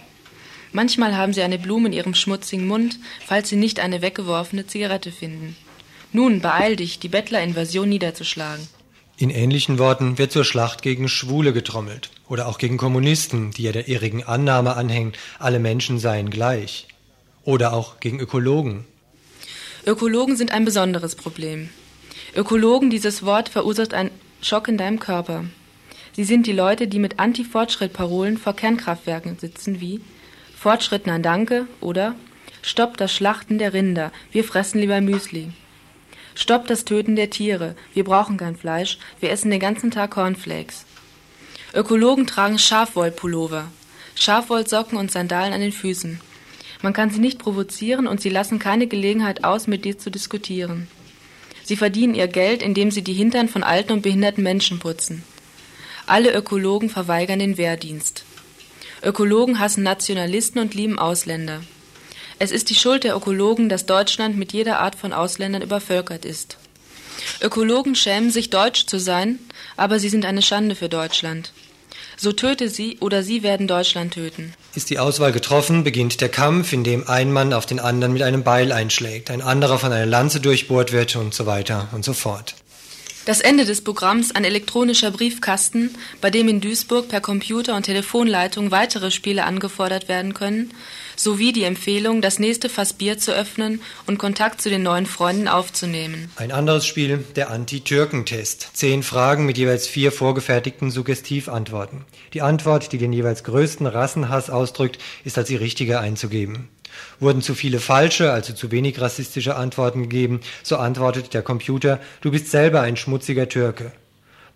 [0.71, 5.11] Manchmal haben sie eine Blume in ihrem schmutzigen Mund, falls sie nicht eine weggeworfene Zigarette
[5.11, 5.55] finden.
[6.11, 8.67] Nun, beeil dich, die Bettlerinvasion niederzuschlagen.
[9.17, 13.71] In ähnlichen Worten wird zur Schlacht gegen Schwule getrommelt oder auch gegen Kommunisten, die ja
[13.71, 16.85] der irrigen Annahme anhängen, alle Menschen seien gleich.
[17.43, 18.85] Oder auch gegen Ökologen.
[19.87, 21.69] Ökologen sind ein besonderes Problem.
[22.35, 24.09] Ökologen, dieses Wort verursacht einen
[24.41, 25.45] Schock in deinem Körper.
[26.13, 30.01] Sie sind die Leute, die mit Anti-Fortschritt-Parolen vor Kernkraftwerken sitzen wie
[30.57, 32.15] Fortschritt nein danke oder
[32.63, 35.51] Stopp das Schlachten der Rinder, wir fressen lieber Müsli.
[36.33, 40.85] Stopp das Töten der Tiere, wir brauchen kein Fleisch, wir essen den ganzen Tag Cornflakes.
[41.75, 43.67] Ökologen tragen Schafwollpullover,
[44.15, 46.19] Schafwollsocken und Sandalen an den Füßen.
[46.85, 50.87] Man kann sie nicht provozieren und sie lassen keine Gelegenheit aus, mit dir zu diskutieren.
[51.63, 55.23] Sie verdienen ihr Geld, indem sie die Hintern von alten und behinderten Menschen putzen.
[56.05, 58.23] Alle Ökologen verweigern den Wehrdienst.
[59.01, 61.61] Ökologen hassen Nationalisten und lieben Ausländer.
[62.37, 66.57] Es ist die Schuld der Ökologen, dass Deutschland mit jeder Art von Ausländern übervölkert ist.
[67.41, 69.39] Ökologen schämen sich, deutsch zu sein,
[69.75, 71.51] aber sie sind eine Schande für Deutschland.
[72.17, 74.53] So töte sie oder sie werden Deutschland töten.
[74.73, 78.21] Ist die Auswahl getroffen, beginnt der Kampf, in dem ein Mann auf den anderen mit
[78.21, 82.13] einem Beil einschlägt, ein anderer von einer Lanze durchbohrt wird und so weiter und so
[82.13, 82.55] fort.
[83.25, 88.69] Das Ende des Programms ein elektronischer Briefkasten, bei dem in Duisburg per Computer und Telefonleitung
[88.69, 90.71] weitere Spiele angefordert werden können,
[91.15, 95.47] sowie die Empfehlung, das nächste Fass Bier zu öffnen und Kontakt zu den neuen Freunden
[95.47, 96.31] aufzunehmen.
[96.35, 98.69] Ein anderes Spiel, der Anti-Türken-Test.
[98.73, 102.05] Zehn Fragen mit jeweils vier vorgefertigten Suggestivantworten.
[102.35, 106.69] Die Antwort, die den jeweils größten Rassenhass ausdrückt, ist als die richtige einzugeben.
[107.19, 112.31] Wurden zu viele falsche, also zu wenig rassistische Antworten gegeben, so antwortet der Computer, du
[112.31, 113.91] bist selber ein schmutziger Türke.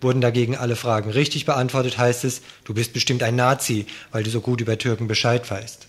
[0.02, 4.30] Wurden dagegen alle Fragen richtig beantwortet, heißt es, du bist bestimmt ein Nazi, weil du
[4.30, 5.89] so gut über Türken Bescheid weißt.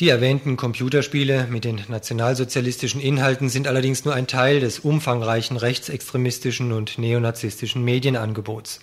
[0.00, 6.72] Die erwähnten Computerspiele mit den nationalsozialistischen Inhalten sind allerdings nur ein Teil des umfangreichen rechtsextremistischen
[6.72, 8.80] und neonazistischen Medienangebots.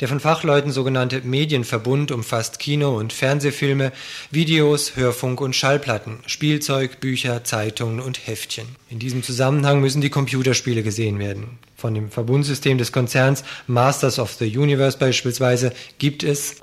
[0.00, 3.92] Der von Fachleuten sogenannte Medienverbund umfasst Kino- und Fernsehfilme,
[4.32, 8.66] Videos, Hörfunk und Schallplatten, Spielzeug, Bücher, Zeitungen und Heftchen.
[8.90, 11.60] In diesem Zusammenhang müssen die Computerspiele gesehen werden.
[11.76, 16.56] Von dem Verbundsystem des Konzerns Masters of the Universe beispielsweise gibt es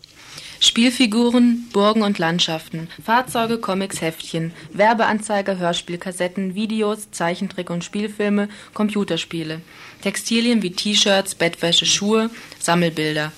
[0.66, 9.62] Spielfiguren, Burgen und Landschaften, Fahrzeuge, Comics, Heftchen, Werbeanzeiger, Hörspielkassetten, Videos, Zeichentrick- und Spielfilme, Computerspiele,
[10.02, 13.32] Textilien wie T-Shirts, Bettwäsche, Schuhe, Sammelbilder.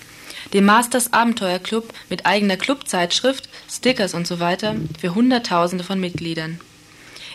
[0.53, 6.61] Dem Masters Abenteuerclub mit eigener Clubzeitschrift, Stickers und so weiter für Hunderttausende von Mitgliedern.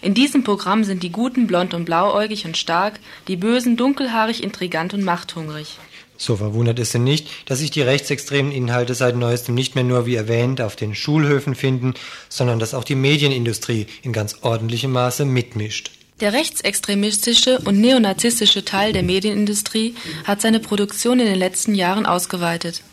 [0.01, 4.95] In diesem Programm sind die Guten blond und blauäugig und stark, die Bösen dunkelhaarig, intrigant
[4.95, 5.77] und machthungrig.
[6.23, 10.07] So verwundert es denn nicht, dass sich die rechtsextremen Inhalte seit neuestem nicht mehr nur
[10.07, 11.95] wie erwähnt auf den Schulhöfen finden,
[12.29, 15.91] sondern dass auch die Medienindustrie in ganz ordentlichem Maße mitmischt.
[16.21, 22.85] Der rechtsextremistische und neonazistische Teil der Medienindustrie hat seine Produktion in den letzten Jahren ausgeweitet.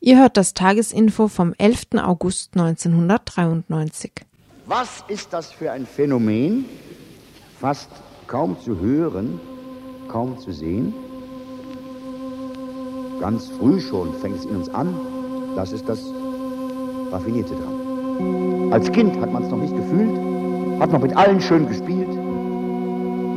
[0.00, 2.02] Ihr hört das Tagesinfo vom 11.
[2.02, 4.25] August 1993.
[4.68, 6.64] Was ist das für ein Phänomen?
[7.60, 7.88] Fast
[8.26, 9.40] kaum zu hören,
[10.08, 10.92] kaum zu sehen.
[13.20, 14.92] Ganz früh schon fängt es in uns an.
[15.54, 16.00] Das ist das
[17.12, 18.72] Raffinierte dran.
[18.72, 22.08] Als Kind hat man es noch nicht gefühlt, hat noch mit allen schön gespielt.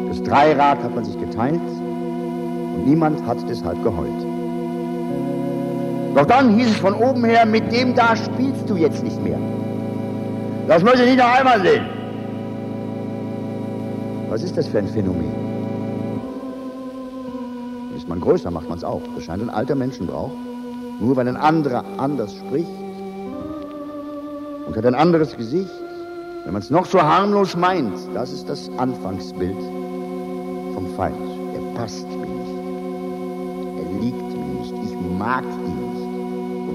[0.10, 4.26] Das Dreirad hat man sich geteilt und niemand hat deshalb geheult.
[6.16, 9.38] Doch dann hieß es von oben her, mit dem da spielst du jetzt nicht mehr.
[10.70, 11.84] Das möchte ich nicht noch einmal sehen.
[14.30, 15.34] Was ist das für ein Phänomen?
[17.98, 19.02] Ist man größer, macht man es auch.
[19.16, 20.30] Das scheint ein alter Menschenbrauch.
[21.00, 22.70] Nur weil ein anderer anders spricht
[24.68, 25.72] und hat ein anderes Gesicht,
[26.44, 29.58] wenn man es noch so harmlos meint, das ist das Anfangsbild
[30.76, 31.18] vom Feind.
[31.56, 32.52] Er passt mir nicht.
[33.80, 34.74] Er liegt mir nicht.
[34.84, 35.79] Ich mag ihn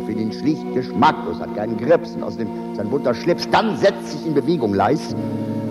[0.05, 2.15] finde ihn schlicht geschmacklos, hat keinen Grips.
[2.15, 5.15] Und außerdem sein bunter Schlips, dann setzt sich in Bewegung leis.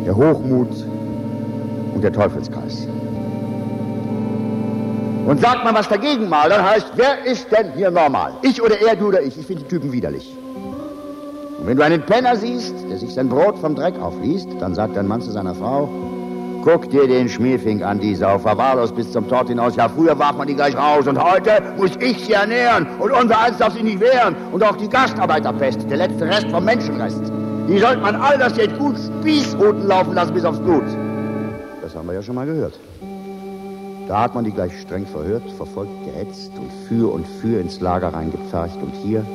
[0.05, 0.69] Der Hochmut
[1.95, 2.88] und der Teufelskreis.
[5.25, 8.34] Und sagt man was dagegen mal, dann heißt, wer ist denn hier normal?
[8.41, 9.38] Ich oder er, du oder ich?
[9.38, 10.36] Ich finde die Typen widerlich.
[11.59, 14.97] Und wenn du einen Penner siehst, der sich sein Brot vom Dreck aufliest, dann sagt
[14.97, 15.88] ein Mann zu seiner Frau,
[16.64, 19.76] guck dir den Schmierfink an, die Sau, verwahrlos bis zum Tod hinaus.
[19.76, 23.39] Ja, früher warf man die gleich raus und heute muss ich sie ernähren und unser
[23.39, 24.36] eins darf sich nicht wehren.
[24.51, 27.22] Und auch die Gastarbeiterpest, der letzte Rest vom Menschenrest.
[27.68, 30.84] Die sollte man all das jetzt gut Spießruten laufen lassen bis aufs Blut.
[31.82, 32.80] Das haben wir ja schon mal gehört.
[34.07, 38.14] Da hat man die gleich streng verhört, verfolgt, gehetzt und für und für ins Lager
[38.14, 38.78] reingepfercht.
[38.82, 39.26] Und hier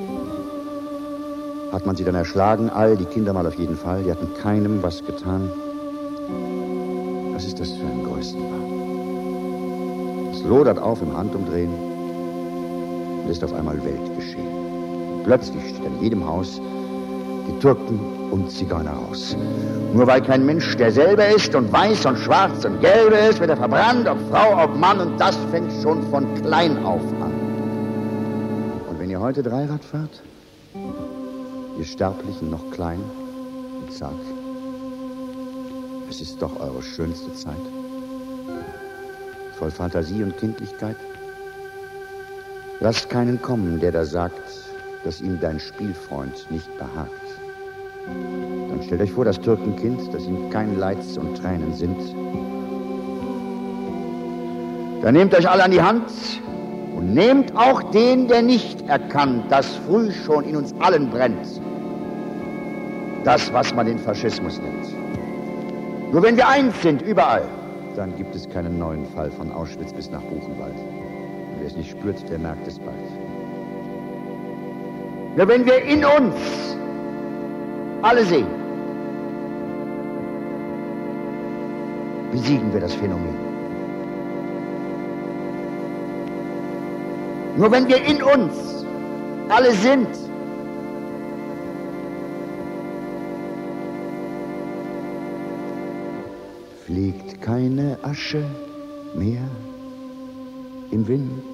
[1.72, 4.02] hat man sie dann erschlagen, all die Kinder mal auf jeden Fall.
[4.02, 5.50] Die hatten keinem was getan.
[7.38, 8.64] Was ist das für ein Größenwahn?
[10.32, 11.70] Es lodert auf im Handumdrehen
[13.22, 15.22] und ist auf einmal Weltgeschehen.
[15.22, 16.60] Plötzlich steht an jedem Haus
[17.46, 18.00] die Türken
[18.32, 19.36] und Zigeuner raus.
[19.94, 23.56] Nur weil kein Mensch derselbe ist und weiß und schwarz und gelbe ist, wird er
[23.56, 27.30] verbrannt, ob Frau, ob Mann, und das fängt schon von klein auf an.
[28.90, 30.24] Und wenn ihr heute Dreirad fahrt,
[31.78, 32.98] ihr Sterblichen noch klein
[33.80, 34.37] und zart,
[36.08, 37.54] es ist doch eure schönste Zeit.
[39.58, 40.96] Voll Fantasie und Kindlichkeit.
[42.80, 44.40] Lasst keinen kommen, der da sagt,
[45.04, 47.12] dass ihm dein Spielfreund nicht behagt.
[48.68, 52.00] Dann stellt euch vor, das Türkenkind, das ihm kein Leids und Tränen sind.
[55.02, 56.10] Dann nehmt euch alle an die Hand
[56.96, 61.46] und nehmt auch den, der nicht erkannt, dass früh schon in uns allen brennt.
[63.24, 64.97] Das, was man den Faschismus nennt.
[66.12, 67.44] Nur wenn wir eins sind, überall,
[67.94, 70.74] dann gibt es keinen neuen Fall von Auschwitz bis nach Buchenwald.
[70.74, 72.96] Und wer es nicht spürt, der merkt es bald.
[75.36, 76.76] Nur wenn wir in uns
[78.02, 78.46] alle sehen,
[82.32, 83.36] besiegen wir das Phänomen.
[87.56, 88.84] Nur wenn wir in uns
[89.48, 90.08] alle sind,
[96.88, 98.42] fliegt keine Asche
[99.14, 99.46] mehr
[100.90, 101.47] im Wind.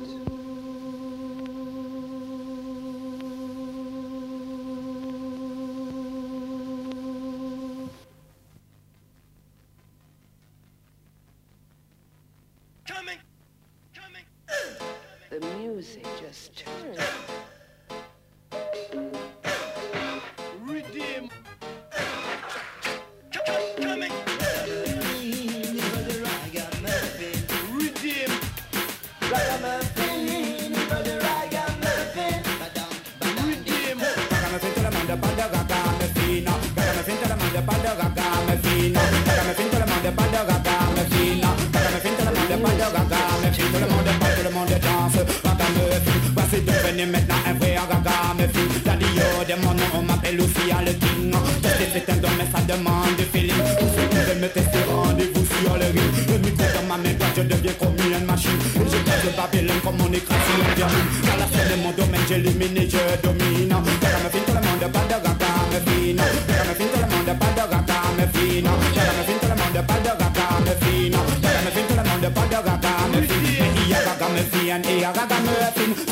[37.55, 38.93] monde pas de gaga me fine.
[38.93, 41.41] Gaga me fine, tout le monde pas de gaga me fine.
[41.73, 43.71] Gaga me fine, tout le monde pas de gaga me fine.
[43.73, 45.21] Tout le monde pas, tout le monde danse.
[45.45, 48.75] Gaga me fine, voici devenu maintenant un vrai gaga me fine.
[48.87, 51.33] La Dio de mon nom, on m'appelle aussi à le king.
[51.63, 53.63] Tester c'est un don, mais ça demande du feeling.
[53.79, 56.13] Pour ceux qui me tester, rendez-vous sur le ring?
[56.29, 58.59] Le micro dans ma main droite, je deviens comme une machine.
[58.75, 61.05] Je passe le babylone comme mon écran sur un violon.
[61.23, 63.44] Dans la scène de mon domaine, j'élimine et je domine.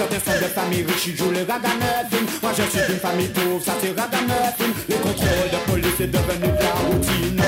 [0.02, 1.44] Certains sont famille le
[2.42, 6.48] Moi je suis d'une famille pauvre ça c'est fine Les contrôles de police est devenu
[6.48, 7.42] de la routine.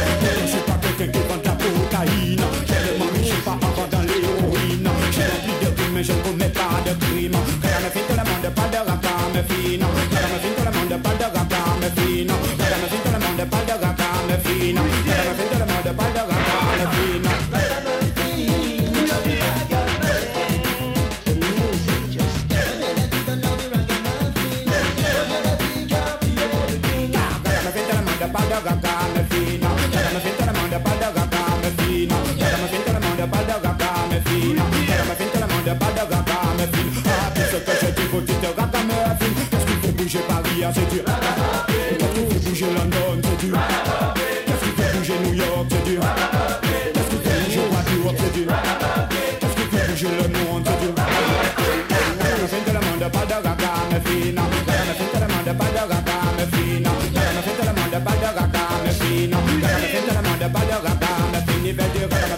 [0.44, 2.40] Je suis pas quelqu'un qui vend de la cocaïne.
[2.40, 6.80] Le je suis pas encore dans l'héroïne J'ai rempli de mais je ne commets pas
[6.86, 7.36] de crime
[40.74, 43.58] c'est dur Qu'est-ce qui fait bouger London, c'est dur
[44.46, 46.02] Qu'est-ce qui fait bouger New York, c'est dur
[46.92, 48.48] Qu'est-ce qui fait bouger Waterloo, c'est dur
[49.40, 53.36] Qu'est-ce qui fait bouger le monde, c'est dur Me fin tout le monde, pas de
[53.44, 54.40] gaga, me fine Me
[54.98, 58.12] fin tout le monde, pas de gaga, me fine Me fin tout le monde, pas
[58.12, 62.33] de gaga, me fine Me fin tout le monde, pas de gaga, me fine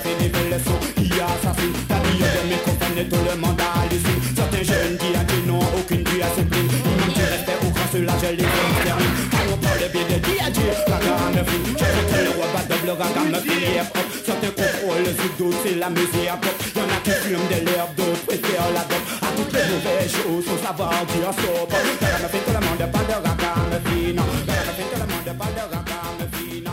[13.45, 17.49] me hip hop Certains contrôlent le zouk c'est la musique pop Y'en a qui fument
[17.49, 21.70] de l'herbe, d'autres préfèrent la dope À toutes les mauvaises choses, faut savoir dire stop
[22.01, 24.16] Gaga me fine tout le monde pas de gaga me fine
[24.47, 26.66] Gaga me fine tout le monde pas de fine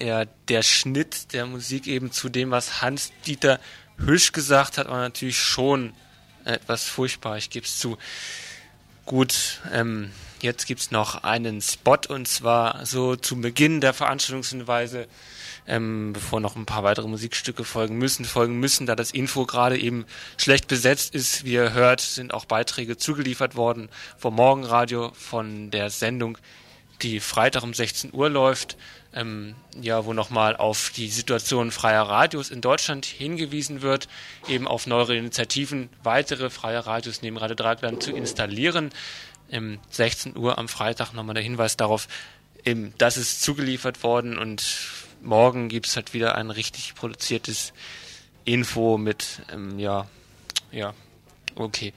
[0.00, 3.60] ja, der Schnitt der Musik eben zu dem, was Hans-Dieter
[3.98, 5.92] Hüsch gesagt hat, war natürlich schon
[6.44, 7.98] etwas furchtbar, ich gebe es zu.
[9.06, 15.08] Gut, ähm, jetzt gibt's noch einen Spot und zwar so zum Beginn der Veranstaltungshinweise,
[15.66, 19.78] ähm, bevor noch ein paar weitere Musikstücke folgen müssen, folgen müssen, da das Info gerade
[19.78, 20.04] eben
[20.36, 21.44] schlecht besetzt ist.
[21.44, 26.38] Wie ihr hört, sind auch Beiträge zugeliefert worden vom Morgenradio, von der Sendung,
[27.02, 28.76] die Freitag um 16 Uhr läuft
[29.14, 34.08] ähm, ja, wo nochmal auf die Situation freier Radios in Deutschland hingewiesen wird,
[34.48, 38.90] eben auf neuere Initiativen, weitere freie Radios neben Radio Dreigland zu installieren.
[39.50, 42.06] Ähm, 16 Uhr am Freitag nochmal der Hinweis darauf,
[42.64, 44.64] eben, das ist zugeliefert worden und
[45.22, 47.72] morgen gibt's halt wieder ein richtig produziertes
[48.44, 50.06] Info mit, ähm, ja,
[50.70, 50.94] ja,
[51.56, 51.92] okay.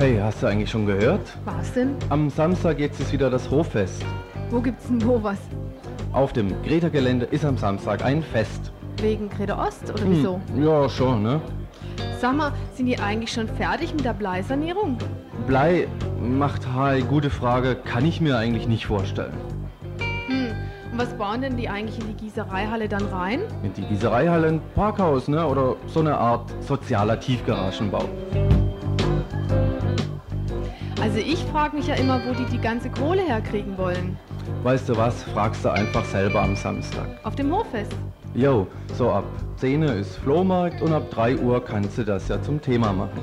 [0.00, 1.20] Hey, hast du eigentlich schon gehört?
[1.44, 1.94] Was denn?
[2.08, 4.02] Am Samstag jetzt ist wieder das Hoffest.
[4.48, 5.36] Wo gibt's denn wo was?
[6.14, 8.72] Auf dem Greta-Gelände ist am Samstag ein Fest.
[9.02, 10.40] Wegen Greta Ost oder Hm, wieso?
[10.56, 11.42] Ja, schon, ne?
[12.18, 14.96] Sag mal, sind die eigentlich schon fertig mit der Bleisanierung?
[15.46, 15.86] Blei
[16.18, 19.34] macht Hai, gute Frage, kann ich mir eigentlich nicht vorstellen.
[20.28, 20.46] Hm,
[20.92, 23.42] und was bauen denn die eigentlich in die Gießereihalle dann rein?
[23.62, 25.46] In die Gießereihalle ein Parkhaus, ne?
[25.46, 28.08] Oder so eine Art sozialer Tiefgaragenbau.
[31.02, 34.18] Also ich frage mich ja immer, wo die die ganze Kohle herkriegen wollen.
[34.62, 37.06] Weißt du was, fragst du einfach selber am Samstag.
[37.24, 37.92] Auf dem Hoffest.
[38.34, 38.66] Jo,
[38.98, 39.24] so ab
[39.56, 43.18] 10 Uhr ist Flohmarkt und ab 3 Uhr kannst du das ja zum Thema machen.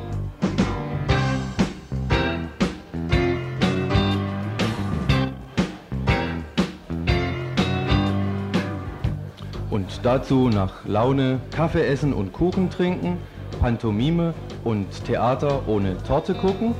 [9.70, 13.20] Und dazu nach Laune Kaffee essen und Kuchen trinken,
[13.62, 16.74] Pantomime und Theater ohne Torte gucken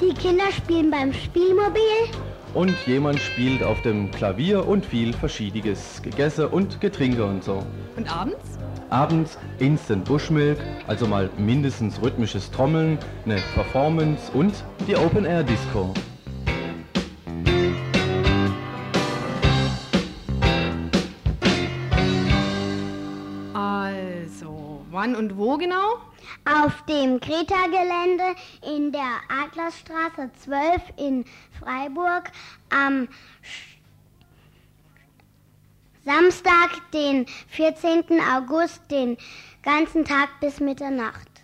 [0.00, 1.80] Die Kinder spielen beim Spielmobil.
[2.54, 7.62] und jemand spielt auf dem Klavier und viel verschiediges Gegesse und Getrinke und so.
[7.96, 8.58] Und abends?
[8.88, 14.54] Abends Instant Bushmilk, also mal mindestens rhythmisches Trommeln, eine Performance und
[14.88, 15.92] die Open Air Disco.
[25.06, 26.00] Wann und wo genau?
[26.44, 28.34] Auf dem Kreta-Gelände
[28.74, 31.24] in der Adlersstraße 12 in
[31.60, 32.32] Freiburg
[32.70, 33.06] am
[36.04, 38.20] Samstag, den 14.
[38.34, 39.16] August, den
[39.62, 41.35] ganzen Tag bis Mitternacht.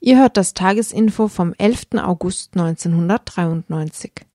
[0.00, 1.88] Ihr hört das Tagesinfo vom 11.
[2.02, 4.29] August 1993.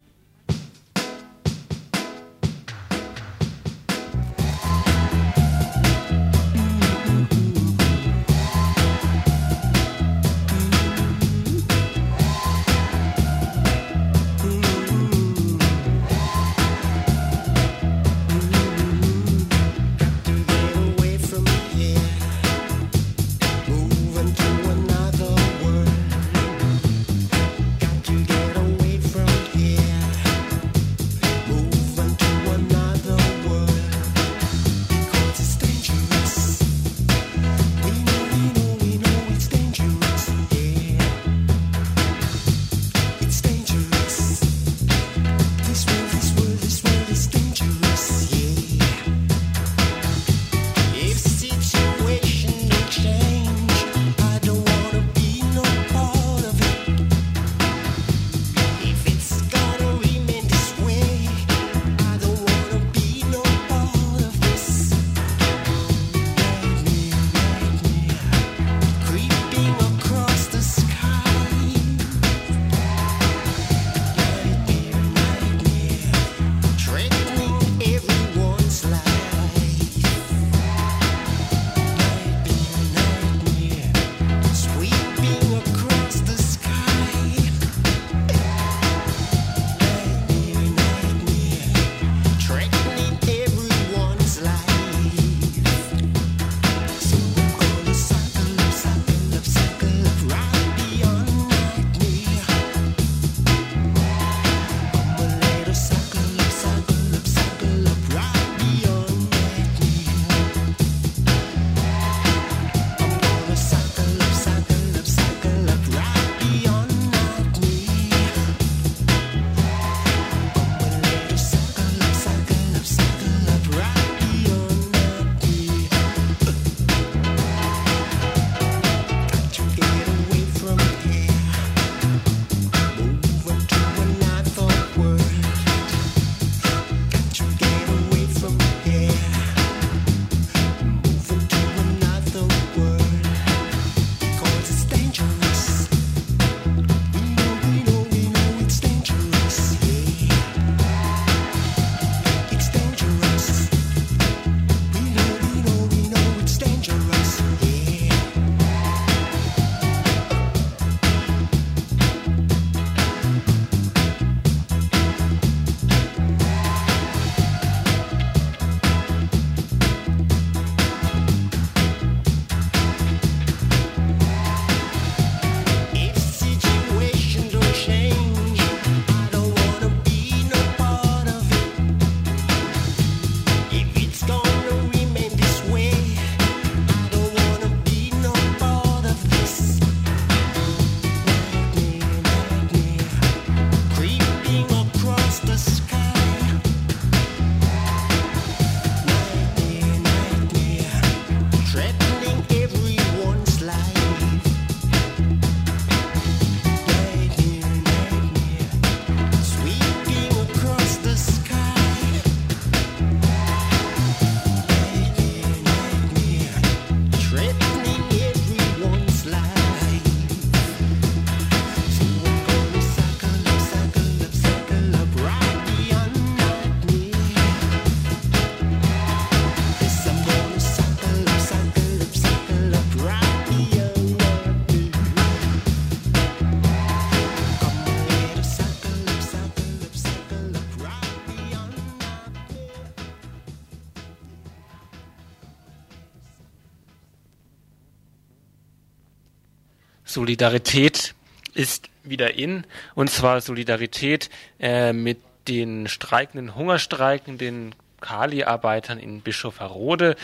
[250.15, 251.13] Solidarität
[251.53, 254.29] ist wieder in, und zwar Solidarität
[254.61, 260.15] äh, mit den streikenden, Hungerstreiken, den Kali-Arbeitern in Bischofferode.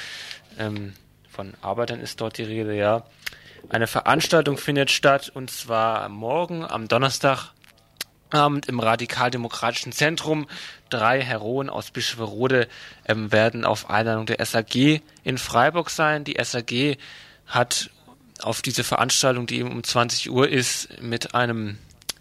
[0.58, 0.94] Ähm,
[1.30, 3.04] von Arbeitern ist dort die Rede, ja.
[3.68, 10.48] Eine Veranstaltung findet statt, und zwar morgen am Donnerstagabend im Radikaldemokratischen Zentrum.
[10.89, 12.70] Drei Heroen aus Bischofferode
[13.10, 16.24] ähm, werden auf Einladung der SAG in Freiburg sein.
[16.24, 16.98] Die SAG
[17.46, 17.89] hat
[18.44, 21.78] auf diese Veranstaltung, die eben um 20 Uhr ist, mit einem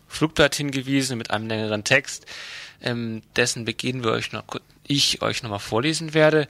[0.08, 2.26] Flugblatt hingewiesen, mit einem längeren Text,
[2.82, 4.44] ähm, dessen Beginn wir euch noch,
[4.86, 6.48] ich euch nochmal vorlesen werde.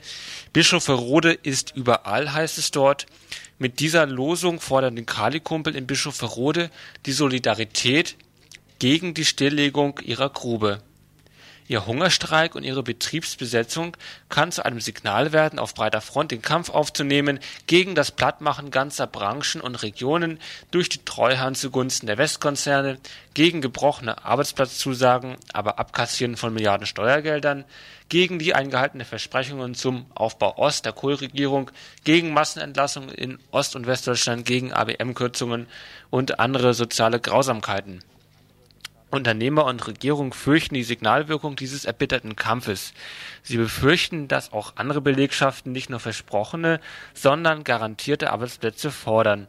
[0.53, 3.07] Bischofferode ist überall, heißt es dort.
[3.59, 6.71] Mit dieser Losung fordern die Kali-Kumpel in Bischofferode
[7.05, 8.17] die Solidarität
[8.79, 10.83] gegen die Stilllegung ihrer Grube.
[11.71, 13.97] Ihr Hungerstreik und ihre Betriebsbesetzung
[14.29, 19.07] kann zu einem Signal werden, auf breiter Front den Kampf aufzunehmen gegen das Plattmachen ganzer
[19.07, 20.41] Branchen und Regionen
[20.73, 22.99] durch die Treuhand zugunsten der Westkonzerne,
[23.35, 27.65] gegen gebrochene Arbeitsplatzzusagen, aber Abkassieren von Milliarden Steuergeldern,
[28.09, 31.71] gegen die eingehaltene Versprechungen zum Aufbau Ost der Kohlregierung,
[32.03, 35.69] gegen Massenentlassungen in Ost- und Westdeutschland, gegen ABM-Kürzungen
[36.11, 38.03] und andere soziale Grausamkeiten.
[39.11, 42.95] Unternehmer und Regierung fürchten die Signalwirkung dieses erbitterten Kampfes.
[43.43, 46.81] Sie befürchten, dass auch andere Belegschaften nicht nur versprochene,
[47.13, 49.49] sondern garantierte Arbeitsplätze fordern.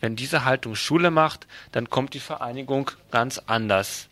[0.00, 4.08] Wenn diese Haltung Schule macht, dann kommt die Vereinigung ganz anders,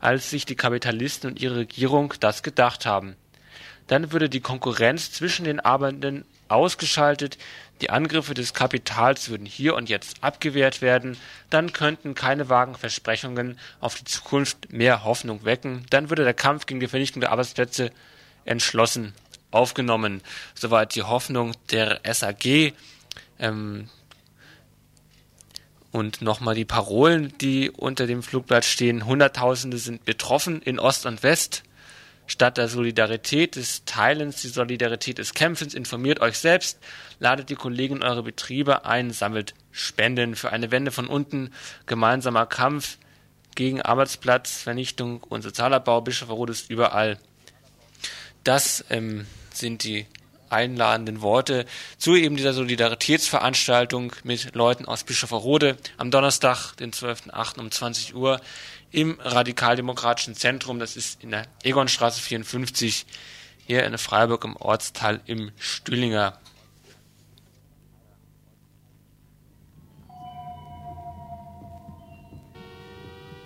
[0.00, 3.16] als sich die Kapitalisten und ihre Regierung das gedacht haben.
[3.86, 7.38] Dann würde die Konkurrenz zwischen den Arbeitenden ausgeschaltet,
[7.80, 11.16] die Angriffe des Kapitals würden hier und jetzt abgewehrt werden,
[11.50, 16.66] dann könnten keine vagen Versprechungen auf die Zukunft mehr Hoffnung wecken, dann würde der Kampf
[16.66, 17.90] gegen die Vernichtung der Arbeitsplätze
[18.44, 19.12] entschlossen
[19.50, 20.20] aufgenommen.
[20.54, 22.72] Soweit die Hoffnung der SAG.
[23.38, 23.88] Ähm,
[25.90, 29.06] und nochmal die Parolen, die unter dem Flugblatt stehen.
[29.06, 31.62] Hunderttausende sind betroffen in Ost und West.
[32.26, 36.78] Statt der Solidarität des Teilens, die Solidarität des Kämpfens, informiert euch selbst,
[37.18, 41.52] ladet die Kollegen eure Betriebe ein, sammelt Spenden für eine Wende von unten,
[41.86, 42.98] gemeinsamer Kampf
[43.54, 46.00] gegen Arbeitsplatzvernichtung und Sozialabbau.
[46.00, 47.18] Bischofferode ist überall.
[48.42, 50.06] Das ähm, sind die
[50.50, 51.66] einladenden Worte
[51.98, 57.58] zu eben dieser Solidaritätsveranstaltung mit Leuten aus Bischofferode am Donnerstag, den 12.08.
[57.58, 58.40] um 20 Uhr
[58.94, 60.78] im Radikaldemokratischen Zentrum.
[60.78, 63.06] Das ist in der Egonstraße 54
[63.66, 66.38] hier in Freiburg im Ortsteil im Stühlinger.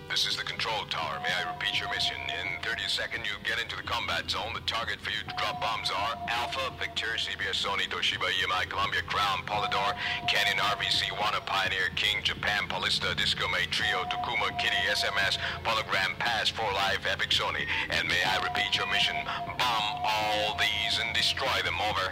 [0.09, 1.21] This is the control tower.
[1.21, 2.17] May I repeat your mission?
[2.41, 4.57] In 30 seconds, you get into the combat zone.
[4.57, 9.03] The target for you to drop bombs are Alpha, Victor, CBS, Sony, Toshiba, EMI, Columbia,
[9.03, 9.93] Crown, Polydor,
[10.27, 16.49] Canyon, RVC, Wana, Pioneer, King, Japan, Polista, Disco, May, Trio, Takuma, Kitty, SMS, Polygram, Pass,
[16.49, 17.67] For Life, Epic, Sony.
[17.91, 19.15] And may I repeat your mission?
[19.61, 21.77] Bomb all these and destroy them.
[21.87, 22.11] Over.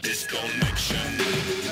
[0.00, 1.65] Disconnection,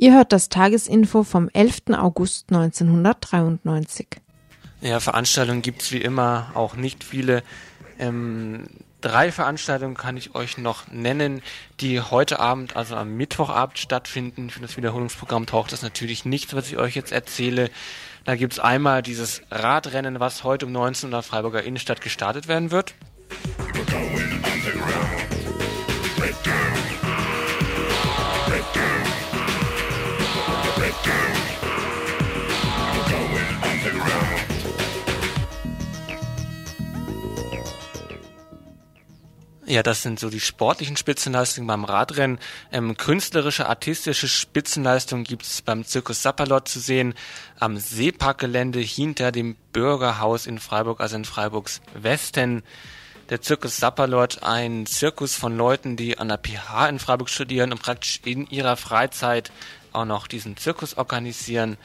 [0.00, 1.78] Ihr hört das Tagesinfo vom 11.
[1.94, 4.06] August 1993.
[4.80, 7.42] Ja, Veranstaltungen gibt's wie immer auch nicht viele.
[7.98, 8.68] Ähm,
[9.00, 11.42] drei Veranstaltungen kann ich euch noch nennen,
[11.80, 14.50] die heute Abend, also am Mittwochabend stattfinden.
[14.50, 17.70] Für das Wiederholungsprogramm taucht das natürlich nicht, was ich euch jetzt erzähle.
[18.24, 22.46] Da gibt's einmal dieses Radrennen, was heute um 19 Uhr in der Freiburger Innenstadt gestartet
[22.46, 22.94] werden wird.
[39.68, 42.38] Ja, das sind so die sportlichen Spitzenleistungen beim Radrennen.
[42.72, 47.12] Ähm, künstlerische, artistische Spitzenleistungen gibt's beim Zirkus Sapperlot zu sehen
[47.60, 52.62] am Seeparkgelände hinter dem Bürgerhaus in Freiburg, also in Freiburgs Westen.
[53.30, 57.82] Der Zirkus Sapperlot, ein Zirkus von Leuten, die an der PH in Freiburg studieren und
[57.82, 59.52] praktisch in ihrer Freizeit
[59.92, 61.76] auch noch diesen Zirkus organisieren.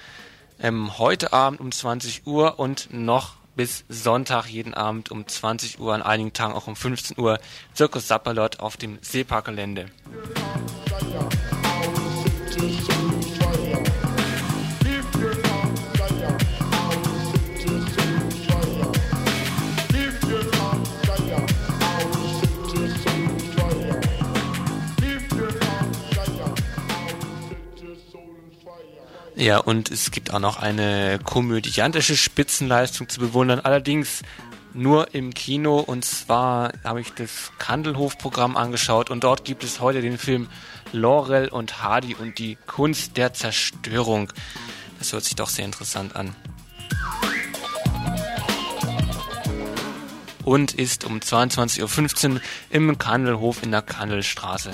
[0.62, 5.94] Ähm, heute Abend um 20 Uhr und noch bis Sonntag jeden Abend um 20 Uhr,
[5.94, 7.40] an einigen Tagen auch um 15 Uhr,
[7.74, 9.88] Zirkus Sapperlot auf dem Seeparkgelände.
[11.12, 11.43] Ja,
[29.60, 34.22] und es gibt auch noch eine komödiantische Spitzenleistung zu bewundern, allerdings
[34.74, 40.02] nur im Kino und zwar habe ich das Kandelhof-Programm angeschaut und dort gibt es heute
[40.02, 40.50] den Film
[40.92, 44.32] Laurel und Hardy und die Kunst der Zerstörung.
[45.00, 46.36] Das hört sich doch sehr interessant an.
[50.44, 54.74] Und ist um 22.15 Uhr im Kandelhof in der Kandelstraße.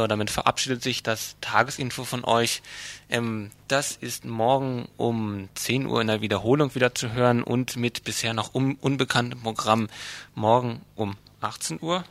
[0.00, 2.62] So, damit verabschiedet sich das Tagesinfo von euch.
[3.10, 8.02] Ähm, das ist morgen um 10 Uhr in der Wiederholung wieder zu hören und mit
[8.04, 9.88] bisher noch un unbekanntem Programm
[10.34, 12.04] morgen um 18 Uhr.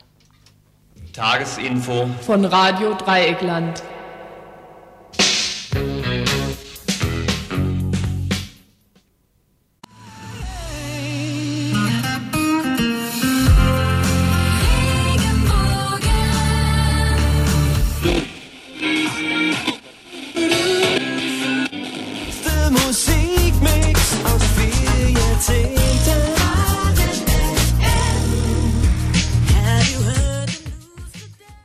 [1.13, 3.81] Tagesinfo Von Radio Dreieckland.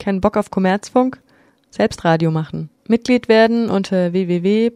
[0.04, 1.22] Kein Bock auf Kommerzfunk?
[1.70, 2.68] Selbst Radio machen.
[2.86, 4.72] Mitglied werden unter www.rdl.de.